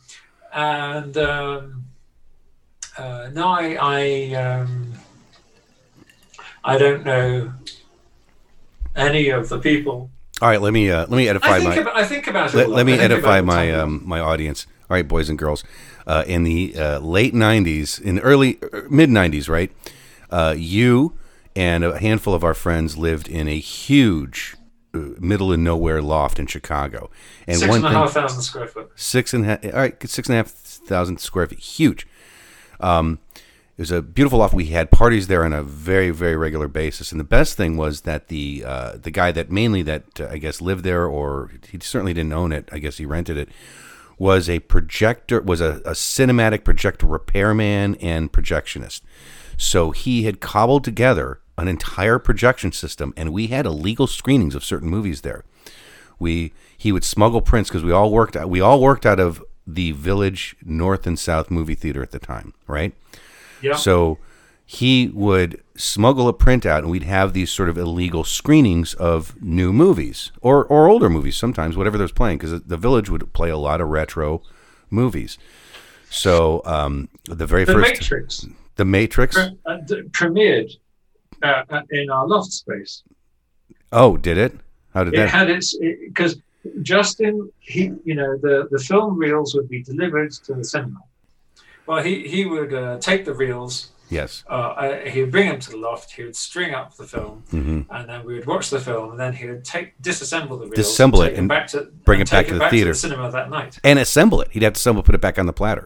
[0.53, 1.83] and um,
[2.97, 4.93] uh, no, I, I, um,
[6.63, 7.53] I don't know
[8.95, 10.09] any of the people.
[10.41, 10.61] All right.
[10.61, 12.57] Let me uh, let me edify I think, my about, I think about it.
[12.57, 14.67] let, let me edify my a um, my audience.
[14.89, 15.63] All right, boys and girls.
[16.07, 19.71] Uh, in the uh, late '90s, in early mid '90s, right?
[20.29, 21.13] Uh, you
[21.55, 24.55] and a handful of our friends lived in a huge
[24.93, 27.11] uh, middle of nowhere loft in Chicago.
[27.47, 28.91] And Six one and thing, half thousand square foot.
[28.95, 32.07] six and a half, all right, six and a half thousand square feet, huge.
[32.79, 33.19] Um,
[33.77, 34.53] it was a beautiful loft.
[34.53, 37.11] We had parties there on a very, very regular basis.
[37.11, 40.37] And the best thing was that the uh, the guy that mainly that uh, I
[40.37, 42.69] guess lived there, or he certainly didn't own it.
[42.71, 43.49] I guess he rented it.
[44.17, 49.01] Was a projector, was a, a cinematic projector repairman and projectionist.
[49.57, 54.63] So he had cobbled together an entire projection system, and we had illegal screenings of
[54.63, 55.43] certain movies there
[56.21, 59.91] we he would smuggle prints because we all worked we all worked out of the
[59.91, 62.93] village north and south movie theater at the time right
[63.61, 63.75] Yeah.
[63.75, 64.17] so
[64.65, 69.41] he would smuggle a print out and we'd have these sort of illegal screenings of
[69.41, 73.33] new movies or or older movies sometimes whatever there was playing because the village would
[73.33, 74.41] play a lot of retro
[74.89, 75.37] movies
[76.09, 78.45] so um the very the first Matrix
[78.75, 79.77] the matrix pre- uh,
[80.11, 80.71] premiered
[81.43, 83.03] uh, uh, in our loft space.
[83.91, 84.53] oh did it
[84.93, 86.37] how did it that had its because
[86.81, 90.99] Justin, he, you know, the the film reels would be delivered to the cinema.
[91.91, 93.73] Well, he he would uh, take the reels.
[94.09, 96.07] yes Uh, he would bring them to the loft.
[96.17, 99.05] He would string up the film, hmm and then we would watch the film.
[99.11, 101.79] And then he would take disassemble the reels, Disassemble it and back to
[102.09, 102.93] bring it back to the theater.
[102.93, 103.73] cinema that night.
[103.83, 105.85] and assemble it he'd have to assemble put it back on the platter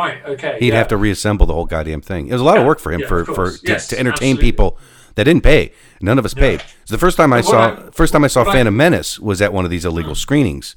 [0.00, 0.18] Right.
[0.34, 0.54] Okay.
[0.60, 0.74] He'd yeah.
[0.80, 2.28] have to reassemble the whole goddamn thing.
[2.28, 4.36] It was a lot of work for him yeah, for, for to, Yes, to entertain
[4.36, 4.42] absolutely.
[4.52, 4.78] people
[5.16, 5.72] that didn't pay.
[6.00, 6.40] None of us Yeah.
[6.46, 6.58] paid.
[6.84, 9.18] So the first time I saw I- first time I saw but I- Phantom Menace
[9.18, 10.76] was at one of these illegal screenings.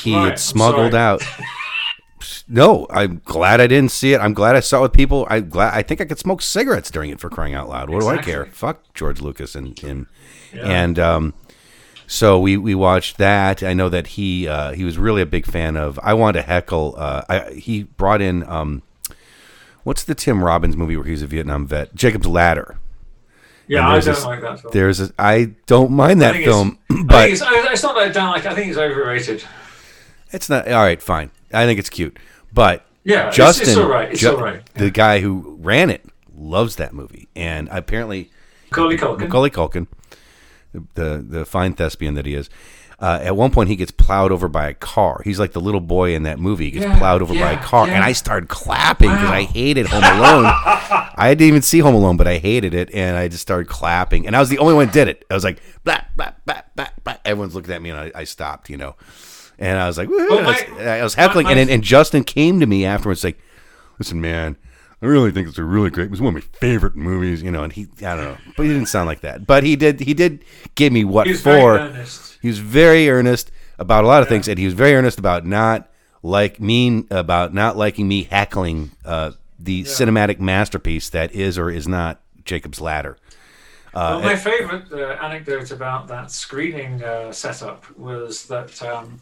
[0.00, 1.22] He Right, had smuggled out.
[2.48, 4.20] No, I'm glad I didn't see it.
[4.20, 5.26] I'm glad I saw it with people.
[5.30, 7.90] I glad I think I could smoke cigarettes during it for crying out loud.
[7.90, 8.46] What do I care?
[8.46, 10.08] Fuck George Lucas and him.
[10.52, 10.62] Yeah.
[10.68, 11.34] And um,
[12.06, 13.62] so we, we watched that.
[13.62, 15.98] I know that he uh, he was really a big fan of.
[16.02, 16.94] I wanted to heckle.
[16.96, 18.82] Uh, I, he brought in um,
[19.82, 21.94] what's the Tim Robbins movie where he's a Vietnam vet?
[21.94, 22.76] Jacob's Ladder.
[23.66, 24.70] yeah, I don't this- like that film.
[24.72, 27.94] There's a, I don't mind I that it's- film, I but think it's, it's not
[27.96, 28.46] that I don't like.
[28.46, 29.42] I think it's overrated.
[30.30, 31.00] it's not all right.
[31.02, 32.18] Fine, I think it's cute,
[32.52, 34.62] but Yeah, it's- Justin, it's all right, it's all right.
[34.74, 36.04] the guy who ran it,
[36.36, 38.30] loves that movie, and apparently
[38.70, 39.20] Macaulay Culkin.
[39.20, 39.86] Macaulay Culkin,
[40.72, 42.50] the the, the fine thespian that he is.
[43.00, 45.20] Uh, at one point, he gets plowed over by a car.
[45.24, 46.66] He's like the little boy in that movie.
[46.66, 47.94] He gets Yeah, plowed over by a car, yeah.
[47.94, 50.44] and I started clapping because I hated Home Alone.
[50.46, 54.26] I didn't even see Home Alone, but I hated it, and I just started clapping.
[54.28, 55.24] And I was the only one that did it.
[55.28, 57.16] I was like, blah, blah, blah, blah, blah.
[57.24, 58.94] everyone's looking at me, and I, I stopped, you know.
[59.58, 62.24] And I was like, Well, I, was, my- I was heckling, my- and, and Justin
[62.24, 63.38] came to me afterwards, like,
[63.98, 64.56] listen, man,
[65.02, 66.06] I really think it's a really great.
[66.06, 67.62] It was one of my favorite movies, you know.
[67.62, 69.46] And he, I don't know, but he didn't sound like that.
[69.46, 70.44] But he did, he did
[70.76, 71.78] give me what He for.
[71.78, 72.04] very.
[72.40, 75.44] He was very earnest about a lot of things, and he was very earnest about
[75.46, 75.88] not
[76.22, 81.86] like mean about not liking me heckling uh, the cinematic masterpiece that is or is
[81.86, 83.18] not Jacob's Ladder.
[83.94, 89.20] Well, my favourite uh, anecdote about that screening uh, setup was that um,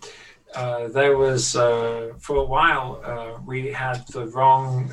[0.55, 4.93] uh, there was, uh, for a while, uh, we had the wrong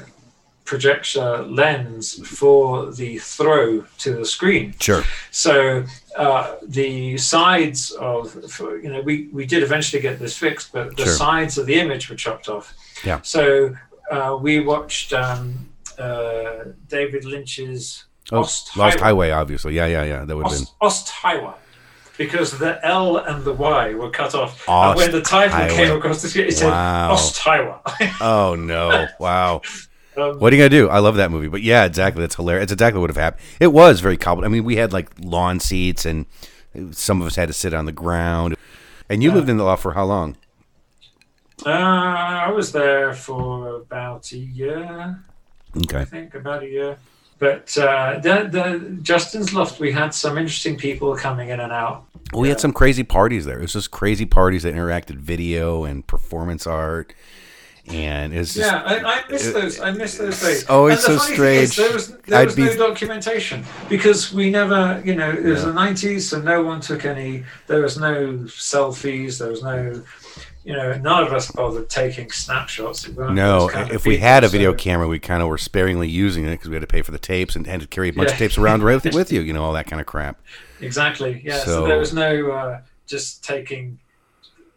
[0.65, 4.73] projector lens for the throw to the screen.
[4.79, 5.03] Sure.
[5.31, 5.83] So
[6.15, 10.95] uh, the sides of, for, you know, we, we did eventually get this fixed, but
[10.95, 11.13] the Sure.
[11.13, 12.73] sides of the image were chopped off.
[13.03, 13.19] Yeah.
[13.23, 13.75] So
[14.11, 19.31] uh, we watched um, uh, David Lynch's Oh, Ost Lost Highway.
[19.31, 19.73] Obviously.
[19.75, 20.25] Yeah, yeah, yeah.
[20.25, 20.67] That would have been.
[20.81, 21.53] Ost, Highway
[22.17, 24.63] Because the L and the Y were cut off.
[24.67, 25.75] Ost and when the title Highway.
[25.75, 27.15] came across the screen, it said Wow.
[28.21, 29.07] Oh no!
[29.19, 29.61] Wow.
[30.17, 30.89] um, What are you gonna do?
[30.89, 32.21] I love that movie, but yeah, exactly.
[32.21, 32.63] That's hilarious.
[32.63, 33.43] It's exactly what would have happened.
[33.59, 34.45] It was very cobbled.
[34.45, 36.25] I mean, we had like lawn seats, and
[36.91, 38.55] some of us had to sit on the ground.
[39.09, 40.37] And you lived in the loft for how long?
[41.65, 45.23] uh, I was there for about a year.
[45.75, 45.99] Okay.
[46.01, 46.97] I think about a year.
[47.39, 52.05] But uh, the, the Justin's Loft, we had some interesting people coming in and out.
[52.33, 53.57] Well, we had some crazy parties there.
[53.57, 57.13] It was just crazy parties that interacted video and performance art,
[57.87, 59.79] and it's just Yeah, I, I miss those.
[59.79, 60.69] I miss those days.
[60.69, 61.75] always And the so thing is, strange.
[61.77, 65.63] There was, there I'd was be- no documentation because we never, you know, it was
[65.63, 67.45] the '90s, so no one took any.
[67.67, 69.39] There was no selfies.
[69.39, 70.03] There was no,
[70.65, 73.07] you know, none of us bothered taking snapshots.
[73.09, 73.61] No.
[73.61, 75.57] those kind of If we people, had a so- video camera, we kind of were
[75.57, 78.09] sparingly using it because we had to pay for the tapes and had to carry
[78.09, 79.41] a bunch of tapes around with, with you.
[79.41, 80.39] You know all that kind of crap.
[80.81, 81.59] exactly, yeah.
[81.59, 83.99] So, So- there was no uh, just taking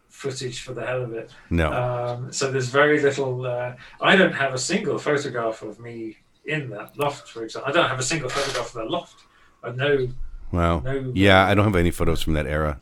[0.08, 1.30] footage for the hell of it.
[1.50, 1.72] No.
[1.72, 3.44] Um, so there's very little.
[3.44, 7.68] Uh, I don't have a single photograph of me in that loft, for example.
[7.70, 9.20] I don't have a single photograph of that loft.
[9.64, 10.08] I know.
[10.52, 10.80] Wow.
[10.80, 12.80] no- Yeah, I don't have any photos from that era.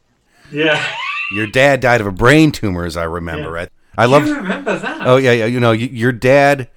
[0.52, 0.84] Yeah.
[1.32, 3.56] Your dad died of a brain tumor, as I remember.
[3.58, 4.24] I, I love.
[4.28, 5.06] remember that?
[5.06, 5.46] Oh yeah, yeah.
[5.46, 6.68] You know, your dad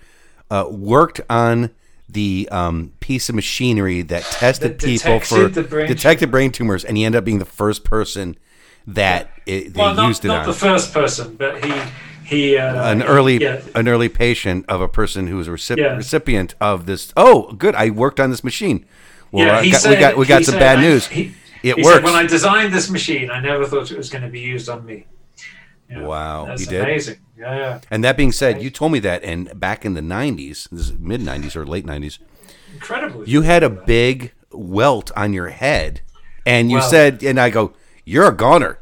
[0.51, 1.71] uh, worked on
[2.07, 7.03] the um, piece of machinery that tested people for brain detected brain tumors, and he
[7.05, 8.37] ended up being the first person
[8.85, 10.47] that it, they well, not, used it not on.
[10.47, 11.73] the first person, but he
[12.25, 15.77] he uh, an early yeah, an early patient of a person who was a recip-
[15.77, 15.95] Yeah.
[15.95, 17.11] recipient of this.
[17.17, 17.75] Oh, good!
[17.75, 18.85] I worked on this machine.
[19.31, 21.07] Well, yeah, got, said, we got we got some said, bad I- news.
[21.07, 21.33] He,
[21.63, 21.95] it he works.
[21.95, 24.69] Said, when I designed this machine, I never thought it was going to be used
[24.69, 25.07] on me.
[25.89, 26.83] Yeah, Wow, that's you did?
[26.83, 27.17] amazing.
[27.37, 30.69] Yeah, yeah, and that being said, you told me that, and back in the '90s,
[30.69, 32.19] this mid '90s or late '90s,
[32.71, 33.27] incredible.
[33.27, 36.01] you had a big welt on your head,
[36.45, 36.83] and you Wow.
[36.87, 37.73] said, and I go,
[38.05, 38.79] "You're a goner."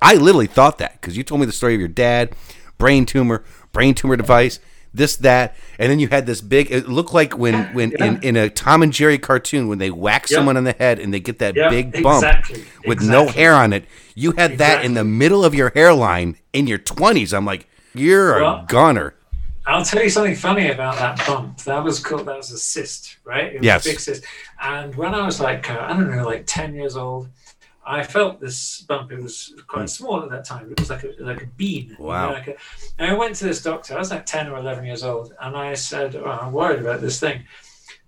[0.00, 2.34] I literally thought that because you told me the story of your dad,
[2.78, 4.60] brain tumor, brain tumor device,
[4.96, 6.70] this that, and then you had this big.
[6.70, 10.26] It looked like when when in, in a Tom and Jerry cartoon when they whack
[10.30, 10.36] Yeah.
[10.38, 13.54] someone on the head and they get that Yeah, big bump exactly, with no hair
[13.54, 13.84] on it.
[14.14, 17.32] You had that in the middle of your hairline in your twenties.
[17.34, 19.14] I'm like, you're a Well, goner.
[19.68, 21.58] I'll tell you something funny about that bump.
[21.64, 23.52] That was called that was a cyst, right?
[23.52, 23.84] It was Yes.
[23.84, 24.24] a big cyst.
[24.62, 27.28] And when I was like uh, I don't know, like ten years old,
[27.88, 29.12] I felt this bump.
[29.12, 30.70] It was quite small at that time.
[30.72, 31.90] It was like a like a bean.
[31.90, 32.32] you know, Wow.
[32.32, 32.56] like a-
[32.98, 33.94] and I went to this doctor.
[33.94, 37.00] I was like ten or eleven years old, and I said, oh, "I'm worried about
[37.00, 37.44] this thing."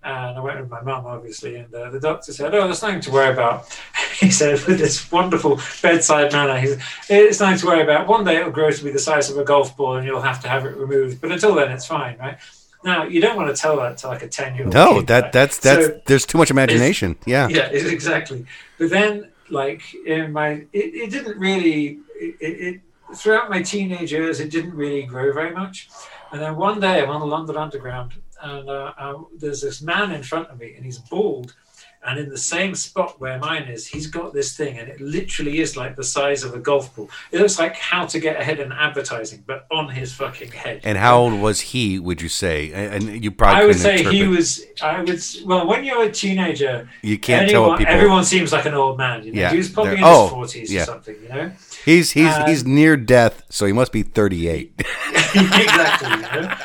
[0.01, 3.01] And I went with my mum, obviously, and uh, the doctor said, "Oh, there's nothing
[3.01, 3.57] to worry about."
[4.19, 8.05] He said with this wonderful bedside manner, he said, "It's nothing to worry about.
[8.05, 10.41] One day it'll grow to be the size of a golf ball, and you'll have
[10.41, 11.21] to have it removed.
[11.21, 12.37] But until then, it's fine, right?"
[12.83, 14.73] Now, you don't want to tell that to like a ten-year-old.
[14.73, 15.31] No, kid, that right?
[15.31, 17.15] that's that's So- there's too much imagination.
[17.25, 17.47] Yeah.
[17.47, 17.67] yeah,
[17.97, 18.45] exactly.
[18.77, 21.99] But then, like in my, it, it didn't really.
[22.15, 22.81] It, it,
[23.15, 25.89] throughout my teenage years, it didn't really grow very much.
[26.31, 30.11] And then one day, I'm on the London Underground, and uh, uh, there's this man
[30.11, 31.55] in front of me, and he's bald.
[32.01, 35.59] And in the same spot where mine is, he's got this thing, and it literally
[35.59, 37.09] is like the size of a golf ball.
[37.31, 40.79] It looks like how to get ahead in advertising, but on his fucking head.
[40.85, 41.99] And how old was he?
[41.99, 42.71] Would you say?
[42.71, 44.65] And you probably I would say he was.
[44.81, 45.21] I would.
[45.45, 47.93] Well, when you're a teenager, You can't anyone, tell what people.
[47.93, 49.23] Everyone seems like an old man.
[49.23, 49.41] You know?
[49.41, 50.83] Yeah, he was probably in oh, his forties yeah.
[50.83, 51.15] or something.
[51.21, 51.51] You know,
[51.85, 54.73] He's he's uh, he's near death, so he must be 38.
[54.79, 56.09] exactly.
[56.09, 56.55] You know?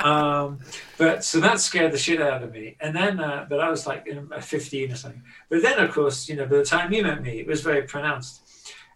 [0.10, 0.60] um,
[1.02, 2.76] but so that scared the shit out of me.
[2.84, 5.22] And then, uh, but I was like in, uh, fifteen or something.
[5.50, 7.82] But then, of course, you know, by the time you met me, it was very
[7.94, 8.34] pronounced.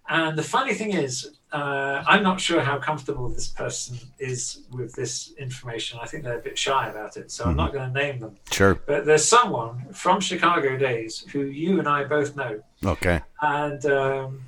[0.09, 1.13] And the funny thing is,
[1.53, 4.41] uh, I'm not sure how comfortable this person is
[4.71, 5.99] with this information.
[6.01, 8.37] I think they're a bit shy about it, so I'm not going to name them.
[8.53, 8.75] sure.
[8.91, 13.19] But there's someone from Chicago days who you and I both know, Okay.
[13.43, 14.43] and um,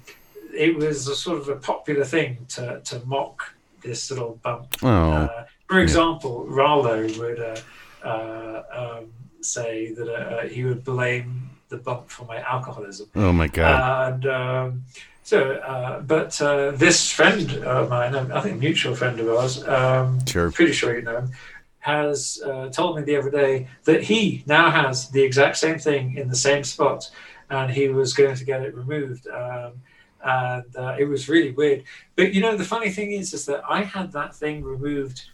[0.67, 3.37] it was a sort of a popular thing to, to mock
[3.83, 4.77] this little bump.
[4.83, 5.13] Oh.
[5.13, 9.12] Uh, for example, Rallo would uh, uh, um,
[9.43, 13.09] say that uh, he would blame the bump for my alcoholism.
[13.14, 14.14] Oh my God.
[14.14, 14.85] And um,
[15.23, 20.25] so, uh, but uh, this friend of mine, I think mutual friend of ours, um,
[20.27, 20.51] Sure.
[20.51, 21.33] pretty sure you know him,
[21.81, 26.16] has uh, told me the other day that he now has the exact same thing
[26.16, 27.11] in the same spot,
[27.51, 29.27] and he was going to get it removed.
[29.29, 29.73] Um,
[30.25, 31.85] and uh, it was really weird.
[32.16, 35.25] But you know, the funny thing is, is that I had that thing removed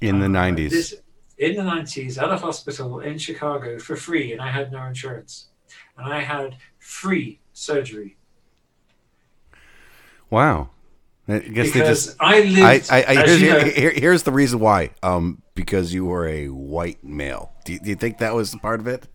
[0.00, 0.70] In the uh, 90s.
[0.70, 0.94] this-
[1.38, 5.50] in the 90s at a hospital in Chicago for free, and I had no insurance.
[5.96, 8.18] And I had free surgery
[10.30, 10.70] wow.
[11.26, 12.16] I guess they because just.
[12.20, 12.90] I I, lived.
[12.90, 14.90] I, I as here's, here, here's the reason why.
[15.02, 17.52] Um, because you were a white male.
[17.64, 19.06] Do you, do you think that was part of it?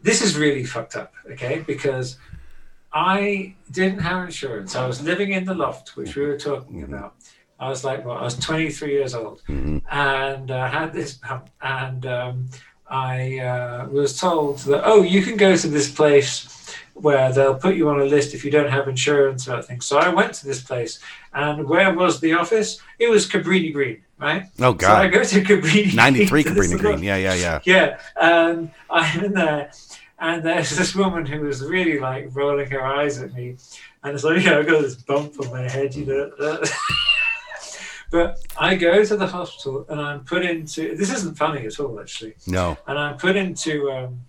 [0.00, 1.64] this is really fucked up, okay?
[1.66, 2.18] Because
[2.92, 4.76] I didn't have insurance.
[4.76, 7.14] I was living in the loft, which we were talking about.
[7.60, 12.06] I was like, well, I was 23 years old, and uh, had this pump, and
[12.06, 12.46] um,
[12.88, 16.54] I uh, was told that, oh, you can go to this place
[16.94, 19.86] where they'll put you on a list if you don't have insurance or things.
[19.86, 21.00] So I went to this place,
[21.34, 22.80] and where was the office?
[22.98, 24.44] It was Cabrini Green, right?
[24.60, 25.12] Oh, So I God.
[25.12, 25.94] go to Cabrini.
[25.94, 27.02] 93 Cabrini Green.
[27.02, 27.60] Yeah, yeah, yeah.
[27.64, 29.70] yeah, and I'm in there,
[30.20, 33.56] and there's this woman who was really like rolling her eyes at me,
[34.04, 36.30] and it's like, yeah, I've got this bump on my head, you know.
[38.10, 40.96] but I go to the hospital and I'm put into.
[40.96, 42.34] This isn't funny at all, actually.
[42.46, 42.76] No.
[42.86, 44.20] And I'm put into um,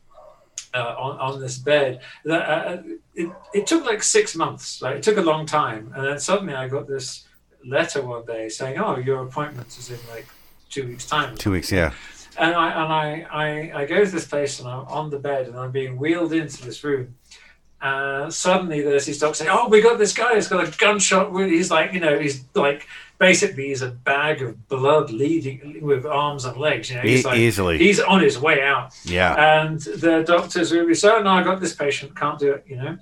[0.73, 2.01] uh, on on this bed.
[2.25, 2.83] That uh,
[3.15, 4.81] it, it took like six months.
[4.81, 7.25] Like it took a long time, and then suddenly I got this
[7.65, 10.27] letter one day saying, "Oh, your appointment is in like
[10.69, 11.93] two weeks' time." Two weeks, yeah.
[12.37, 15.47] and I and I, I I go to this place and I'm on the bed
[15.47, 17.15] and I'm being wheeled into this room.
[17.81, 20.35] Uh, suddenly there's these docs saying, "Oh, we got this guy.
[20.35, 21.31] He's got a gunshot.
[21.31, 21.51] wound.
[21.51, 22.85] He's like, you know, he's like
[23.19, 26.89] basically he's a bag of blood leading with arms and legs.
[26.89, 27.77] You know, he's E- like, easily.
[27.77, 29.35] he's on his way out." Yeah.
[29.61, 32.15] And the doctors will be so, "No, I got this patient.
[32.15, 32.97] Can't do it." You know.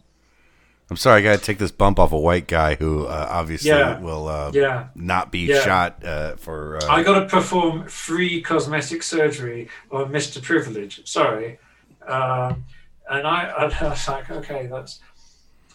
[0.89, 3.72] I'm sorry, I got to take this bump off a white guy who uh, obviously
[3.72, 3.99] Yeah.
[3.99, 4.88] will uh, Yeah.
[4.95, 5.59] not be Yeah.
[5.61, 6.78] shot uh, for.
[6.78, 10.41] Uh, I got to perform free cosmetic surgery on Mr.
[10.41, 11.05] Privilege.
[11.05, 11.59] Sorry.
[12.07, 12.63] Um,
[13.09, 13.49] and I,
[13.82, 14.99] I was like, okay, that's.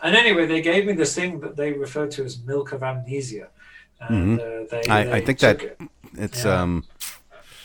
[0.02, 3.48] And anyway, they gave me this thing that they refer to as milk of amnesia.
[4.08, 4.90] And uh, Mm-hmm.
[4.92, 5.80] I- they I think that- it.
[6.16, 6.62] it's yeah.
[6.62, 6.84] um.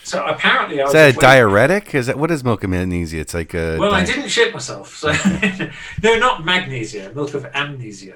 [0.04, 1.94] So apparently, I Is that a diuretic?
[1.94, 3.20] Is that what is milk of magnesia?
[3.20, 3.78] It's like a.
[3.78, 4.96] Well, I didn't shit myself.
[4.96, 5.12] So
[6.04, 8.16] no, not magnesia, milk of amnesia.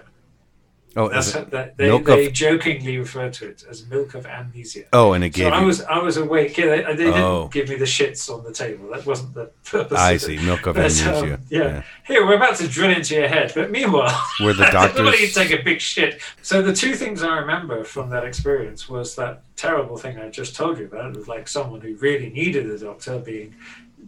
[0.93, 4.83] Oh, That's it, that, they, they of- jokingly refer to it as milk of amnesia.
[4.91, 6.57] oh, and it So gave I was I was awake.
[6.57, 7.47] Yeah, they, they didn't Oh.
[7.47, 8.89] give me the shits on the table.
[8.91, 9.97] That wasn't the purpose.
[9.97, 10.25] I of it.
[10.25, 11.39] see, milk of But, um, amnesia.
[11.49, 11.59] yeah.
[11.63, 11.83] Yeah.
[12.05, 15.33] Here we're about to drill into your head, but meanwhile, we're the doctors?
[15.33, 16.21] take a big shit.
[16.41, 20.57] So the two things I remember from that experience was that terrible thing I just
[20.57, 21.11] told you about.
[21.11, 23.55] It was like someone who really needed a doctor being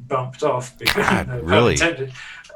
[0.08, 1.74] bumped off because God, no really?
[1.74, 2.12] intended.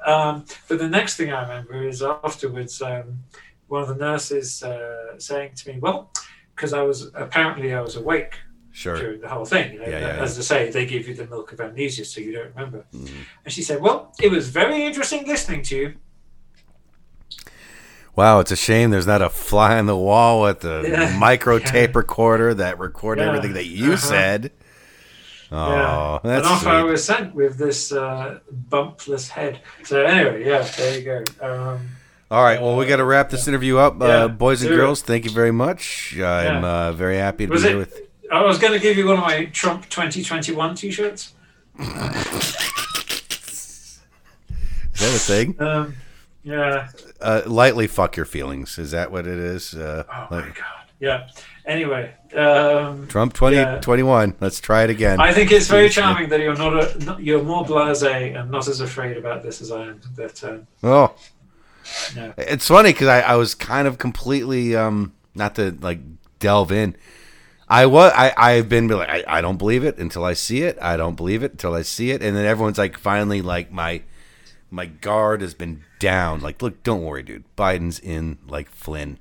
[0.05, 3.23] Um, but the next thing I remember is afterwards, um,
[3.67, 6.11] one of the nurses uh, saying to me, "Well."
[6.55, 8.33] Because I was apparently I was awake
[8.71, 8.97] Sure.
[8.97, 9.73] during the whole thing.
[9.73, 10.23] You know, Yeah, yeah, Mm-hmm.
[10.23, 12.83] as I say, they give you the milk of amnesia, so you don't remember.
[12.91, 15.93] And she said, "Well, it was very interesting listening to you."
[18.15, 21.15] Wow, it's a shame there's not a fly on the wall with a Yeah.
[21.19, 23.97] micro tape recorder that recorded everything that you Uh-huh.
[23.97, 24.51] said.
[25.51, 26.19] Oh, yeah.
[26.23, 26.89] that's and off I sweet.
[26.91, 28.39] was sent with this uh,
[28.69, 29.61] bumpless head.
[29.83, 31.23] So anyway, yeah, there you go.
[31.47, 31.87] Um,
[32.29, 34.75] All right, well, we got to wrap this interview up, Yeah, uh, boys and it.
[34.75, 35.01] girls.
[35.01, 36.11] Thank you very much.
[36.13, 36.65] I'm Yeah.
[36.67, 38.01] uh, very happy to Was be it- here with.
[38.29, 41.31] I was going to give you one of my Trump 2021 T-shirts.
[41.79, 41.85] Is
[44.99, 45.55] that a thing?
[45.61, 45.95] Um,
[46.43, 46.89] yeah.
[47.21, 48.77] Uh, lightly fuck your feelings.
[48.77, 49.73] Is that what it is?
[49.73, 50.55] Uh, Oh my god.
[50.99, 51.27] Yeah.
[51.65, 54.33] Anyway, um, Trump 2021.
[54.41, 55.21] Let's try it again.
[55.21, 58.67] I think it's very charming that you're not, a, not you're more blasé and not
[58.67, 60.01] as afraid about this as I am.
[60.17, 61.13] But um, Oh,
[62.15, 62.33] Yeah.
[62.37, 65.99] it's funny because I, I was kind of completely um not to like
[66.39, 66.95] delve in.
[67.69, 70.77] I was I I've been like I, I don't believe it until I see it.
[70.81, 74.01] I don't believe it until I see it, and then everyone's like finally like my
[74.69, 76.41] my guard has been down.
[76.41, 77.43] Like, look, don't worry, dude.
[77.57, 79.17] Biden's in like Flynn.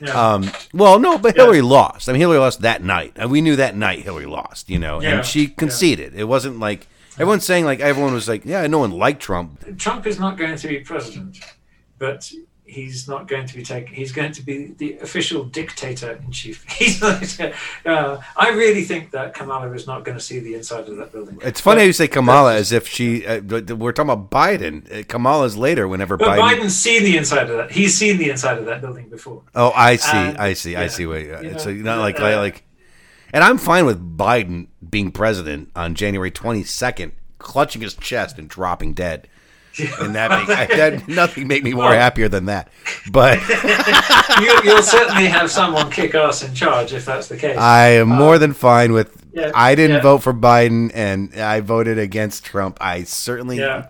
[0.00, 0.10] yeah.
[0.34, 2.08] Um, well, no, but Hillary lost.
[2.08, 3.12] I mean, Hillary lost that night.
[3.16, 6.14] And we knew that night Hillary lost, you know, Yeah, and she conceded.
[6.14, 9.78] It wasn't like everyone's saying like everyone was like, yeah, no one liked Trump.
[9.78, 11.38] Trump is not going to be president,
[12.02, 12.32] but
[12.64, 13.94] he's not going to be taken.
[13.94, 16.58] He's going to be the official dictator in chief.
[17.84, 21.12] Uh, I really think that Kamala is not going to see the inside of that
[21.12, 21.38] building.
[21.42, 23.24] It's funny But- how you say Kamala as if she.
[23.26, 23.40] Uh,
[23.82, 24.74] we're talking about Biden.
[24.92, 25.86] Uh, Kamala's later.
[25.86, 26.42] Whenever But Biden.
[26.60, 27.70] Biden's seen the inside of that.
[27.70, 29.42] He's seen the inside of that building before.
[29.54, 30.16] oh, I see.
[30.16, 30.74] and- I see.
[30.74, 31.06] I see.
[31.06, 32.64] Wait, you it's know, not like uh, like.
[33.32, 38.92] And I'm fine with Biden being president on January 22nd, clutching his chest and dropping
[38.94, 39.28] dead.
[39.78, 42.68] And that, make, that nothing make me more Well- happier than that.
[43.10, 43.38] But
[44.40, 47.56] you, you'll certainly have someone kick ass in charge if that's the case.
[47.58, 49.16] I am more than fine with.
[49.16, 50.02] Uh, yeah, I didn't yeah.
[50.02, 52.76] vote for Biden, and I voted against Trump.
[52.80, 53.58] I certainly.
[53.58, 53.88] yeah.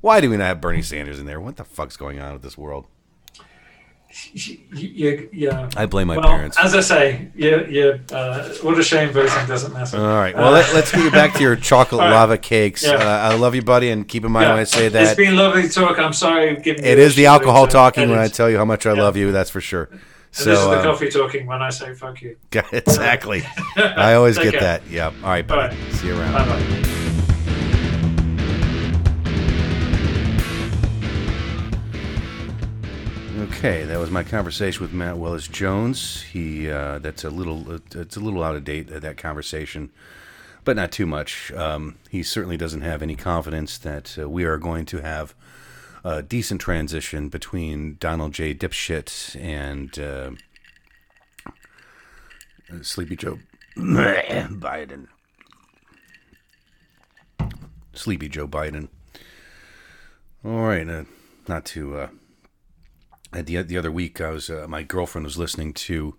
[0.00, 1.40] Why do we not have Bernie Sanders in there?
[1.40, 2.86] What the fuck's going on with this world?
[4.32, 5.68] You, you, yeah.
[5.76, 6.56] I blame my well, parents.
[6.58, 9.98] as I say, you, you, uh, what a shame voting doesn't matter.
[9.98, 10.34] All right.
[10.34, 12.10] Well, Uh, let, us get you back to your chocolate right.
[12.10, 12.82] lava cakes.
[12.84, 12.92] Yeah.
[12.94, 14.52] Uh, I love you, buddy, and keep in mind yeah.
[14.52, 15.02] when I say that.
[15.08, 15.98] It's been lovely to talk.
[15.98, 19.02] I'm sorry, it is the alcohol talking when I tell you how much I Yeah.
[19.02, 19.30] love you.
[19.30, 19.90] That's for sure.
[19.90, 20.00] And
[20.46, 22.36] this is the um, coffee talking when I say fuck you.
[22.72, 23.42] exactly.
[23.76, 24.60] I always get care.
[24.60, 24.82] that.
[24.88, 25.06] Yeah.
[25.22, 25.74] All right, buddy.
[25.76, 25.90] Bye.
[25.92, 26.32] See you around.
[26.32, 26.97] Bye bye.
[33.58, 36.22] Okay, that was my conversation with Matt Willis Jones.
[36.22, 39.90] He uh, that's a little uh, it's a little out of date uh, that conversation,
[40.62, 41.50] but not too much.
[41.50, 45.34] Um, he certainly doesn't have any confidence that uh, we are going to have
[46.04, 48.54] a decent transition between Donald J.
[48.54, 50.30] Dipshit and uh,
[52.80, 53.40] Sleepy Joe
[53.76, 55.08] Biden.
[57.92, 58.86] Sleepy Joe Biden.
[60.44, 61.02] All right, uh,
[61.48, 62.08] not to.
[63.32, 66.16] Uh, the the other week, I was uh, my girlfriend was listening to,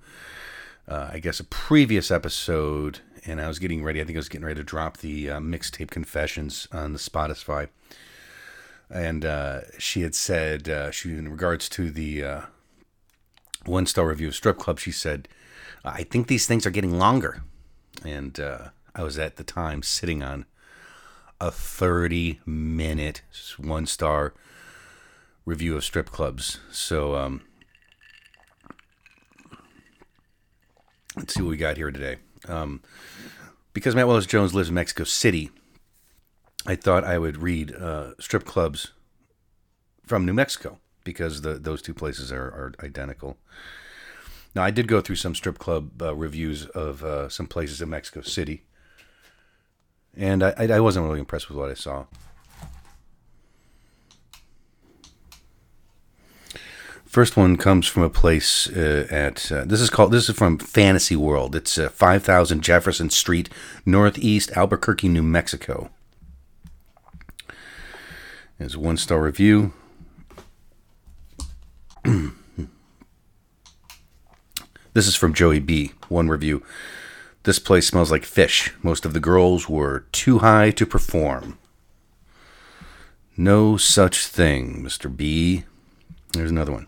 [0.88, 4.00] uh, I guess, a previous episode, and I was getting ready.
[4.00, 7.70] I think I was getting ready to drop the uh, mixtape confessions on the Spotify,
[8.90, 12.44] and uh, she had said uh, she in regards to the
[13.66, 15.28] one star review of strip club, she said,
[15.84, 17.42] "I think these things are getting longer,"
[18.06, 18.40] and
[18.94, 20.46] I was at the time sitting on
[21.42, 23.24] a thirty minute
[23.58, 24.36] one star
[25.50, 26.60] review of strip clubs.
[26.72, 27.42] So um,
[31.18, 32.18] let's see what we got here today.
[32.48, 32.82] Um,
[33.74, 35.50] because Matt Willis Jones lives in Mexico City,
[36.68, 38.92] I thought I would read uh, strip clubs
[40.06, 43.38] from New Mexico because the, those two places are, are identical.
[44.56, 47.90] Now, I did go through some strip club uh, reviews of uh, some places in
[47.90, 48.66] Mexico City,
[50.18, 52.06] and I, I I wasn't really impressed with what I saw.
[57.10, 60.60] First one comes from a place uh, at uh, this is called this is from
[60.60, 61.56] Fantasy World.
[61.56, 63.50] It's uh, 5000 Jefferson Street,
[63.84, 65.90] Northeast Albuquerque, New Mexico.
[68.60, 69.74] It's a one star review.
[74.94, 75.94] this is from Joey B.
[76.10, 76.62] One review.
[77.42, 78.72] This place smells like fish.
[78.84, 81.58] Most of the girls were too high to perform.
[83.36, 85.14] No such thing, Mr.
[85.14, 85.64] B.
[86.34, 86.86] There's another one.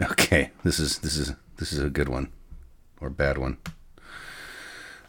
[0.00, 2.30] Okay, this is this is this is a good one
[3.00, 3.58] or bad one.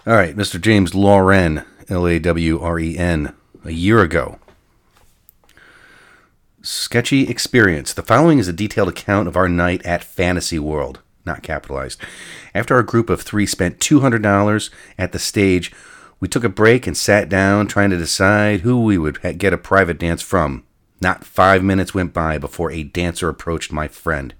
[0.07, 0.59] All right, Mr.
[0.59, 3.33] James Lawren, L A W R E N,
[3.63, 4.39] a year ago.
[6.61, 7.93] Sketchy experience.
[7.93, 12.01] The following is a detailed account of our night at Fantasy World, not capitalized.
[12.55, 15.71] After our group of three spent $200 at the stage,
[16.19, 19.57] we took a break and sat down trying to decide who we would get a
[19.57, 20.65] private dance from.
[20.99, 24.33] Not five minutes went by before a dancer approached my friend.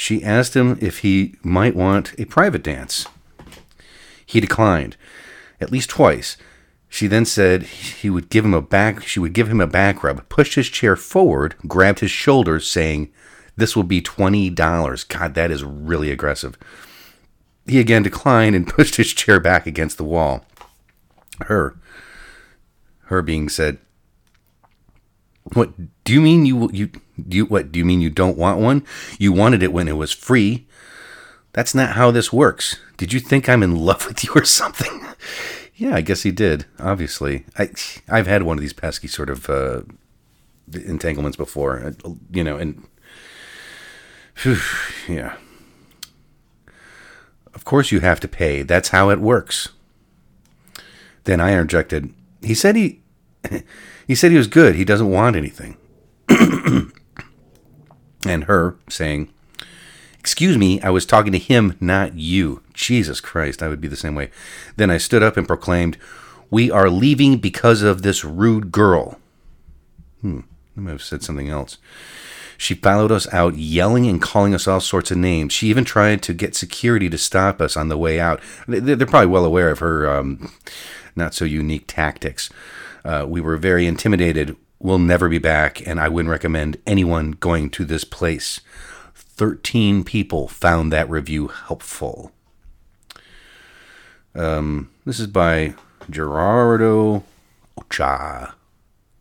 [0.00, 3.06] She asked him if he might want a private dance.
[4.24, 4.96] He declined,
[5.60, 6.38] at least twice.
[6.88, 9.02] She then said he would give him a back.
[9.02, 13.10] She would give him a back rub, pushed his chair forward, grabbed his shoulders, saying,
[13.56, 16.56] "This will be twenty dollars." God, that is really aggressive.
[17.66, 20.46] He again declined and pushed his chair back against the wall.
[21.42, 21.76] Her,
[23.08, 23.76] her being said,
[25.54, 25.72] "What
[26.04, 26.86] do you mean you you
[27.28, 28.84] do you, what do you mean you don't want one?
[29.18, 30.66] You wanted it when it was free.
[31.52, 32.78] That's not how this works.
[32.96, 35.06] Did you think I'm in love with you or something?"
[35.74, 36.66] Yeah, I guess he did.
[36.78, 37.70] Obviously, I
[38.06, 39.80] I've had one of these pesky sort of uh,
[40.74, 42.86] entanglements before, uh, you know, and
[44.34, 44.58] phew,
[45.08, 45.36] yeah.
[47.54, 48.62] Of course, you have to pay.
[48.62, 49.70] That's how it works.
[51.24, 52.12] Then I interjected.
[52.42, 53.00] He said he
[54.10, 54.74] he said he was good.
[54.74, 55.76] He doesn't want anything.
[58.26, 59.32] and her saying,
[60.18, 62.60] Excuse me, I was talking to him, not you.
[62.74, 64.32] Jesus Christ, I would be the same way.
[64.74, 65.96] Then I stood up and proclaimed,
[66.50, 69.20] We are leaving because of this rude girl.
[70.22, 70.40] Hmm,
[70.76, 71.78] I might have said something else.
[72.58, 75.52] She followed us out, yelling and calling us all sorts of names.
[75.52, 78.40] She even tried to get security to stop us on the way out.
[78.66, 80.50] They- They're probably well aware of her um,
[81.14, 82.50] not so unique tactics.
[83.04, 84.56] Uh, we were very intimidated.
[84.78, 88.60] We'll never be back, and I wouldn't recommend anyone going to this place.
[89.14, 92.32] 13 people found that review helpful.
[94.34, 95.74] Um, this is by
[96.08, 97.24] Gerardo
[97.78, 98.54] Ocha.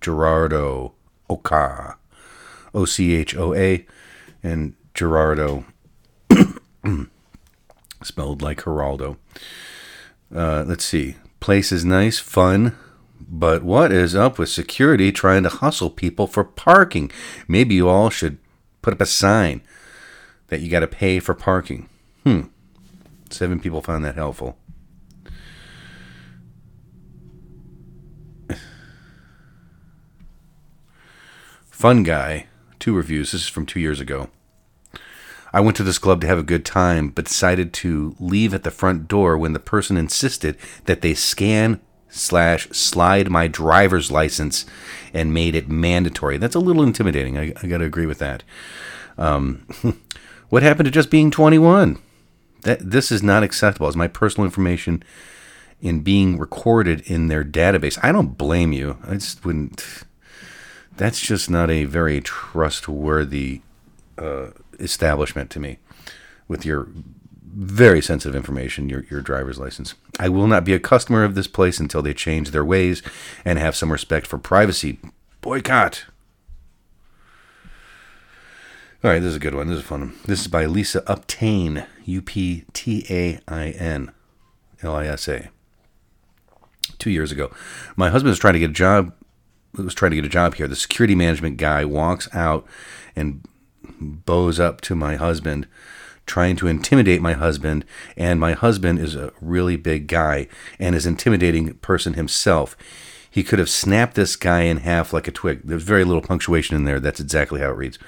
[0.02, 0.94] Gerardo
[1.30, 1.96] Ocha.
[2.74, 3.86] O C H O A.
[4.44, 5.64] And Gerardo,
[8.04, 9.18] spelled like Geraldo.
[10.34, 11.16] Uh, let's see.
[11.40, 12.78] Place is nice, fun,
[13.30, 17.12] but what is up with security trying to hustle people for parking?
[17.48, 18.40] Maybe you all should
[18.82, 19.62] put up a sign
[20.48, 21.88] that you got to pay for parking.
[22.24, 22.42] Hmm.
[23.30, 24.58] Seven people found that helpful.
[31.70, 32.48] Fun guy.
[32.80, 33.32] Two reviews.
[33.32, 34.30] This is from two years ago.
[35.54, 38.64] I went to this club to have a good time, but decided to leave at
[38.64, 41.80] the front door when the person insisted that they scan
[42.10, 44.66] slash slide my driver's license
[45.14, 46.38] and made it mandatory.
[46.38, 47.38] That's a little intimidating.
[47.38, 48.44] I, I got to agree with that.
[49.18, 49.68] Um,
[50.50, 52.00] what happened to just being 21?
[52.62, 53.88] That this is not acceptable.
[53.88, 55.04] As my personal information
[55.82, 57.98] in being recorded in their database.
[58.04, 58.98] I don't blame you.
[59.06, 60.04] I just wouldn't.
[60.98, 63.62] That's just not a very trustworthy
[64.18, 64.48] uh,
[64.80, 65.80] establishment to me.
[66.48, 66.88] With your
[67.54, 69.96] very sensitive information, your your driver's license.
[70.20, 73.02] I will not be a customer of this place until they change their ways
[73.44, 75.00] and have some respect for privacy.
[75.42, 76.06] Boycott.
[79.02, 79.68] All right, this is a good one.
[79.68, 80.16] This is a fun one.
[80.26, 84.12] This is by Lisa Uptain, U P T A I N
[84.84, 85.50] L I S A.
[86.98, 87.50] Two years ago,
[87.96, 89.14] my husband was trying to get a job.
[89.74, 90.68] Was trying to get a job here.
[90.68, 92.66] The security management guy walks out
[93.16, 93.46] and
[94.02, 95.68] bows up to my husband,
[96.30, 97.84] trying to intimidate my husband.
[98.16, 100.48] And my husband is a really big guy
[100.80, 102.78] and is intimidating person himself.
[103.30, 105.62] He could have snapped this guy in half like a twig.
[105.64, 107.00] There's very little punctuation in there.
[107.00, 108.00] That's exactly how it reads.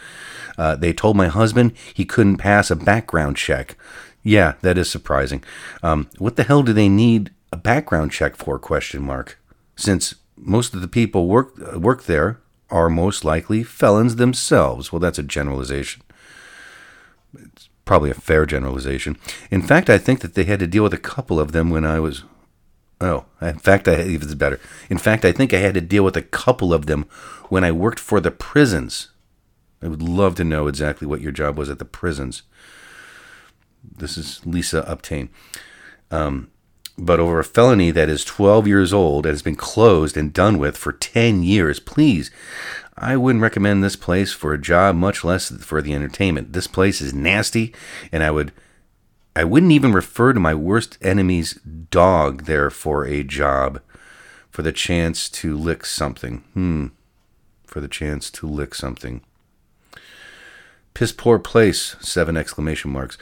[0.57, 3.75] Uh, they told my husband he couldn't pass a background check.
[4.23, 5.43] Yeah, that is surprising.
[5.81, 8.59] Um, what the hell do they need a background check for?
[8.59, 9.39] Question mark.
[9.75, 14.91] Since most of the people work uh, work there are most likely felons themselves.
[14.91, 16.03] Well, that's a generalization.
[17.37, 19.17] It's probably a fair generalization.
[19.49, 21.85] In fact, I think that they had to deal with a couple of them when
[21.85, 22.23] I was.
[22.99, 24.59] Oh, in fact, I even it's better.
[24.89, 27.05] In fact, I think I had to deal with a couple of them
[27.49, 29.09] when I worked for the prisons.
[29.81, 32.43] I would love to know exactly what your job was at the prisons.
[33.83, 35.29] This is Lisa Uptain.
[36.11, 36.51] Um,
[36.97, 40.59] but over a felony that is 12 years old and has been closed and done
[40.59, 42.29] with for 10 years, please,
[43.01, 46.53] I wouldn't recommend this place for a job, much less for the entertainment.
[46.53, 47.73] This place is nasty,
[48.11, 48.53] and I would.
[49.35, 53.81] I wouldn't even refer to my worst enemy's dog there for a job,
[54.51, 56.43] for the chance to lick something.
[56.53, 56.87] Hmm.
[57.65, 59.21] For the chance to lick something.
[60.93, 63.17] Piss poor place, seven exclamation marks.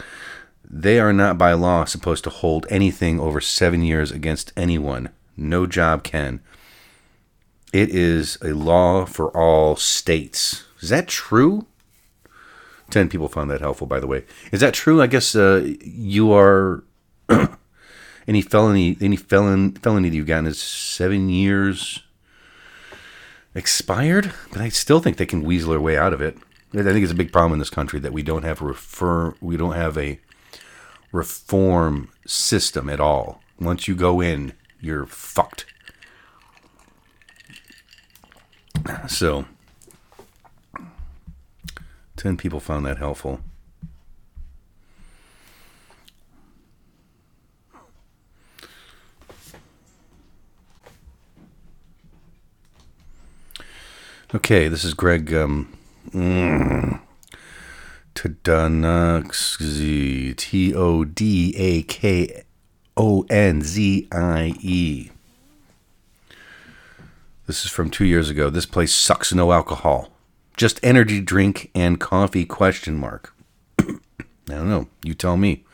[0.70, 5.10] They are not by law supposed to hold anything over seven years against anyone.
[5.38, 6.42] No job can.
[7.72, 10.66] It is a law for all states.
[10.82, 11.68] Is that true?
[12.90, 14.26] Ten people found that helpful, by the way.
[14.52, 15.02] Is that true?
[15.02, 16.84] I guess uh, you are
[18.28, 22.02] any felony any felon felony that you've gotten is seven years
[23.54, 24.34] expired.
[24.52, 26.38] But I still think they can weasel their way out of it.
[26.74, 29.36] I think it's a big problem in this country that we don't have a refer
[29.42, 30.20] we don't have a
[31.12, 33.42] reform system at all.
[33.60, 35.66] Once you go in, you're fucked.
[39.08, 39.46] So,
[42.18, 43.40] 10 people found that helpful.
[54.34, 55.34] Okay, this is Greg.
[55.34, 55.76] Um,
[56.12, 57.00] mm,
[58.14, 59.58] Todonzie.
[60.38, 62.44] T O D A K
[62.96, 65.10] O N Z I E.
[67.50, 68.52] This is from two years ago.
[68.52, 70.12] This place sucks no alcohol.
[70.56, 73.34] Just energy drink and coffee question mark.
[73.80, 73.86] I
[74.45, 74.88] don't know.
[75.04, 75.66] You tell me.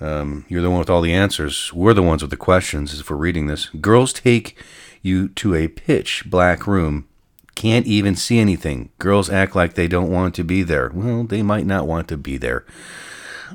[0.00, 1.70] Um, you're the one with all the answers.
[1.74, 3.66] We're the ones with the questions if we're reading this.
[3.66, 4.56] Girls take
[5.02, 7.06] you to a pitch black room
[7.54, 8.88] can't even see anything.
[8.98, 10.90] Girls act like they don't want to be there.
[10.94, 12.64] Well, they might not want to be there.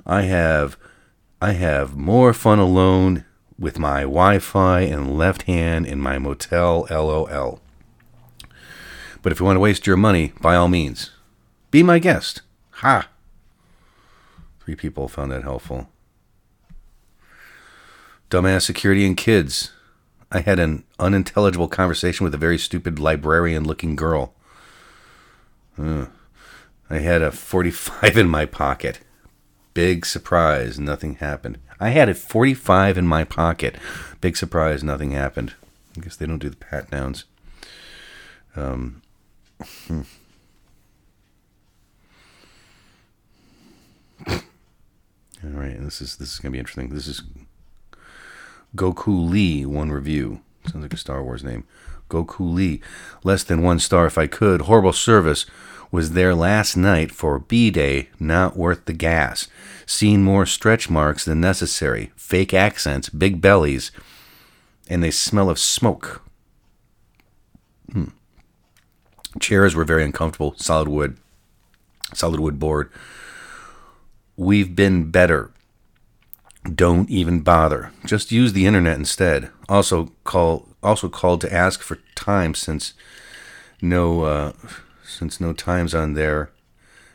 [0.05, 0.77] I have
[1.41, 3.25] I have more fun alone
[3.63, 7.61] with my Wi-Fi and left hand in my motel LOL.
[9.21, 11.11] But if you want to waste your money, by all means,
[11.71, 12.41] be my guest.
[12.71, 13.07] Ha.
[14.59, 15.87] Three people found that helpful.
[18.29, 19.71] Dumbass security and kids.
[20.29, 24.33] I had an unintelligible conversation with a very stupid librarian looking girl.
[25.77, 26.07] Uh,
[26.89, 28.99] I had a 45 in my pocket.
[29.73, 31.57] Big surprise, nothing happened.
[31.79, 33.75] I had a 45 in my pocket.
[34.21, 35.53] Big surprise, nothing happened.
[35.97, 37.25] I guess they don't do the pat downs.
[38.55, 39.01] Um,
[39.87, 40.01] hmm.
[44.27, 46.89] All right, this is this is gonna be interesting.
[46.89, 47.21] This is
[48.75, 50.41] Goku Lee, one review.
[50.65, 51.65] Sounds like a Star Wars name.
[52.09, 52.79] Goku Lee.
[53.23, 54.61] Less than one star if I could.
[54.61, 55.45] Horrible service.
[55.93, 58.09] Was there last night for B Day.
[58.19, 59.47] Not worth the gas.
[59.85, 62.11] Seen more stretch marks than necessary.
[62.15, 63.91] Fake accents, big bellies,
[64.89, 66.23] and they smell of smoke.
[67.91, 68.05] Hmm.
[69.39, 70.55] Chairs were very uncomfortable.
[70.57, 71.15] Solid wood.
[72.11, 72.89] Solid wood board.
[74.35, 75.51] We've been better.
[76.63, 77.91] Don't even bother.
[78.03, 79.51] Just use the internet instead.
[79.69, 82.95] Also call also called to ask for time since
[83.79, 84.53] no uh,
[85.23, 86.51] since no times on there.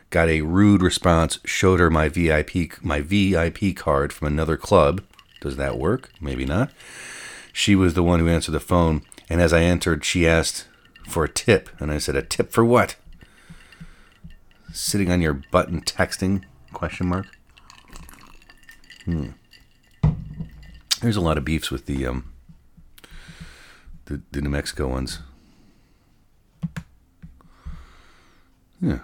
[0.09, 1.37] Got a rude response.
[1.45, 5.03] Showed her my VIP my VIP card from another club.
[5.41, 6.09] Does that work?
[6.19, 6.71] Maybe not.
[7.53, 10.67] She was the one who answered the phone, and as I entered, she asked
[11.07, 12.95] for a tip, and I said, "A tip for what?"
[14.73, 16.45] Sitting on your butt and texting?
[16.73, 17.27] Question mark.
[19.05, 19.29] Hmm.
[21.01, 22.33] There's a lot of beefs with the um
[24.05, 25.19] the, the New Mexico ones.
[28.81, 28.99] Yeah.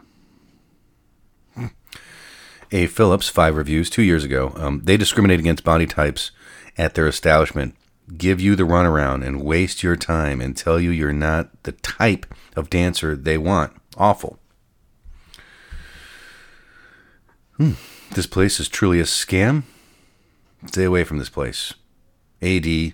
[2.71, 4.51] A Phillips, five reviews, two years ago.
[4.55, 6.31] Um, they discriminate against body types
[6.77, 7.75] at their establishment,
[8.17, 12.25] give you the runaround, and waste your time and tell you you're not the type
[12.55, 13.73] of dancer they want.
[13.97, 14.39] Awful.
[17.57, 17.73] Hmm.
[18.11, 19.63] This place is truly a scam.
[20.67, 21.73] Stay away from this place.
[22.41, 22.93] AD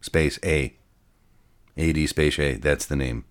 [0.00, 0.74] space A.
[1.76, 2.54] AD space A.
[2.54, 3.24] That's the name.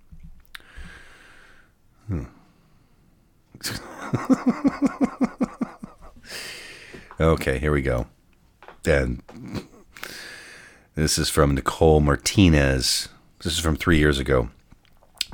[7.20, 8.08] okay, here we go.
[8.86, 9.22] And
[10.96, 13.10] this is from Nicole Martinez.
[13.44, 14.50] This is from three years ago.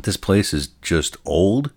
[0.03, 1.71] This place is just old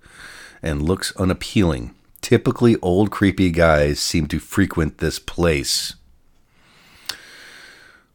[0.63, 1.95] and looks unappealing.
[2.21, 5.95] Typically, old creepy guys seem to frequent this place.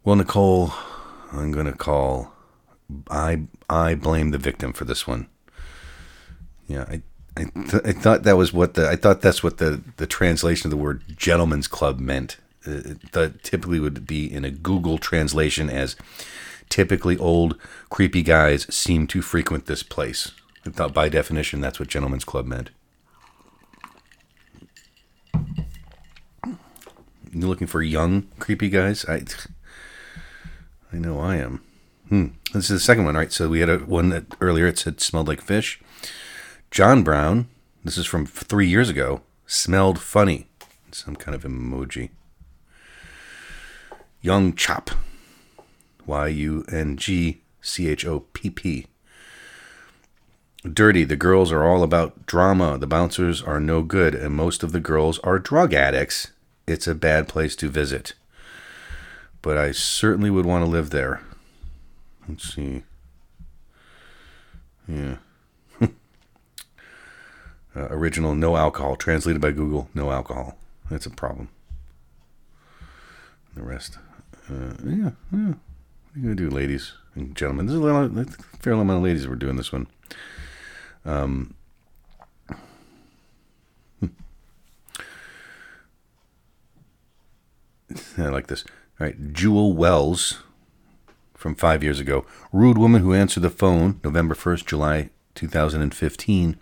[0.03, 0.73] Well, Nicole,
[1.33, 2.31] I'm gonna call.
[3.11, 5.27] I I blame the victim for this one.
[6.67, 7.01] Yeah, I
[7.38, 10.67] I, th- I thought that was what the I thought that's what the the translation
[10.67, 12.38] of the word gentleman's club meant.
[12.65, 15.95] Uh, that typically would be in a Google translation as
[16.67, 17.55] typically old
[17.89, 20.31] creepy guys seem to frequent this place.
[20.65, 22.71] I thought by definition that's what gentleman's club meant.
[27.31, 29.05] You're looking for young creepy guys?
[29.05, 29.23] I
[30.91, 31.61] I know I am.
[32.09, 32.27] Hmm.
[32.53, 33.31] This is the second one, right?
[33.31, 35.79] So we had a one that earlier it said smelled like fish.
[36.70, 37.47] John Brown,
[37.84, 40.47] this is from three years ago, smelled funny.
[40.91, 42.09] Some kind of emoji.
[44.22, 44.91] Young Chop.
[46.05, 48.88] Y U N G C H O P P.
[50.63, 51.03] Dirty.
[51.03, 52.78] The girls are all about drama.
[52.78, 56.32] The bouncers are no good, and most of the girls are drug addicts.
[56.65, 58.13] It's a bad place to visit.
[59.41, 61.22] But I certainly would want to live there.
[62.28, 62.84] Let's see.
[64.88, 65.18] Yeah.
[67.78, 68.95] Uh, original no alcohol.
[68.95, 70.57] Translated by Google, no alcohol.
[70.89, 71.49] That's a problem.
[73.55, 73.97] The rest.
[74.49, 75.53] Uh, yeah, yeah.
[75.53, 77.67] What are you to do, ladies and gentlemen?
[77.67, 78.25] There's a, of, a
[78.59, 79.88] fair amount of ladies were doing this one.
[81.05, 81.53] Um,
[83.99, 84.07] hmm.
[88.17, 88.63] I like this.
[88.99, 90.41] All right, Jewel Wells
[91.36, 92.25] from five years ago.
[92.51, 96.57] Rude woman who answered the phone November 1st, July 2015.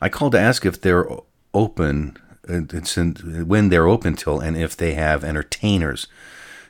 [0.00, 1.08] I called to ask if they're
[1.52, 2.16] open,
[2.48, 3.14] it's in,
[3.46, 6.06] when they're open till, and if they have entertainers.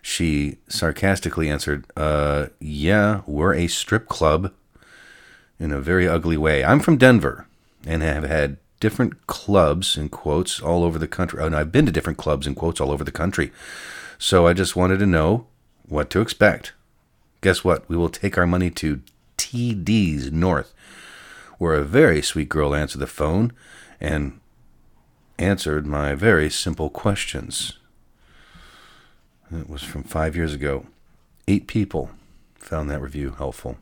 [0.01, 4.53] She sarcastically answered, uh, Yeah, we're a strip club
[5.59, 6.65] in a very ugly way.
[6.65, 7.47] I'm from Denver
[7.85, 11.45] and have had different clubs, in quotes, all over the country.
[11.45, 13.53] And I've been to different clubs, in quotes, all over the country.
[14.19, 15.47] So I just wanted to know
[15.89, 16.73] what to expect.
[17.41, 17.89] Guess what?
[17.89, 19.01] We will take our money to
[19.37, 20.73] TD's North,
[21.59, 23.53] where a very sweet girl answered the phone
[24.01, 24.41] and
[25.39, 27.79] answered my very simple questions.
[29.53, 30.87] It was from five years ago.
[31.47, 32.11] Eight people
[32.57, 33.79] found that review helpful.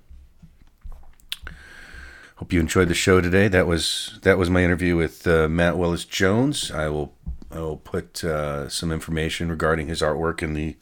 [2.37, 3.49] Hope you enjoyed the show today.
[3.49, 6.71] That was that was my interview with uh, Matt Willis Jones.
[6.71, 7.15] I will
[7.51, 10.77] I will put uh, some information regarding his artwork in the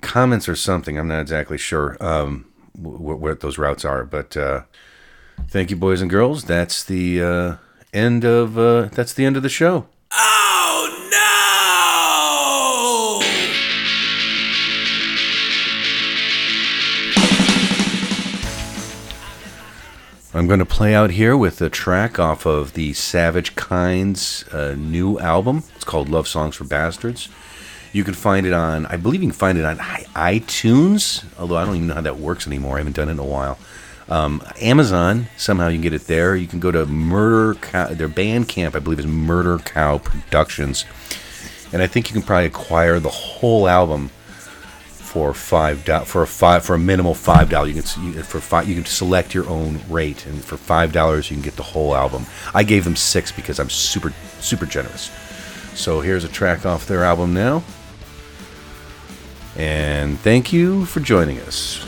[0.00, 0.98] comments or something.
[0.98, 4.62] I'm not exactly sure um, wh- what those routes are, but uh,
[5.48, 6.44] thank you, boys and girls.
[6.44, 7.56] That's the uh,
[7.92, 9.86] end of uh, that's the end of the show.
[10.12, 11.08] Oh
[20.32, 20.38] no!
[20.38, 24.74] I'm going to play out here with a track off of the Savage Kind's uh,
[24.76, 25.62] new album.
[25.74, 27.28] It's called Love Songs for Bastards.
[27.92, 31.64] You can find it on, I believe you can find it on iTunes, although I
[31.64, 32.74] don't even know how that works anymore.
[32.74, 33.58] I haven't done it in a while.
[34.08, 36.36] Um, Amazon, somehow you can get it there.
[36.36, 40.84] You can go to Murder Cow, their Bandcamp, I believe, is Murder Cow Productions.
[41.72, 44.10] And I think you can probably acquire the whole album
[45.16, 47.68] for five for a five for a minimal five dollar.
[47.68, 51.30] You can you, for five you can select your own rate, and for five dollars
[51.30, 52.26] you can get the whole album.
[52.54, 55.10] I gave them six because I'm super super generous.
[55.74, 57.64] So here's a track off their album now.
[59.56, 61.84] And thank you for joining us.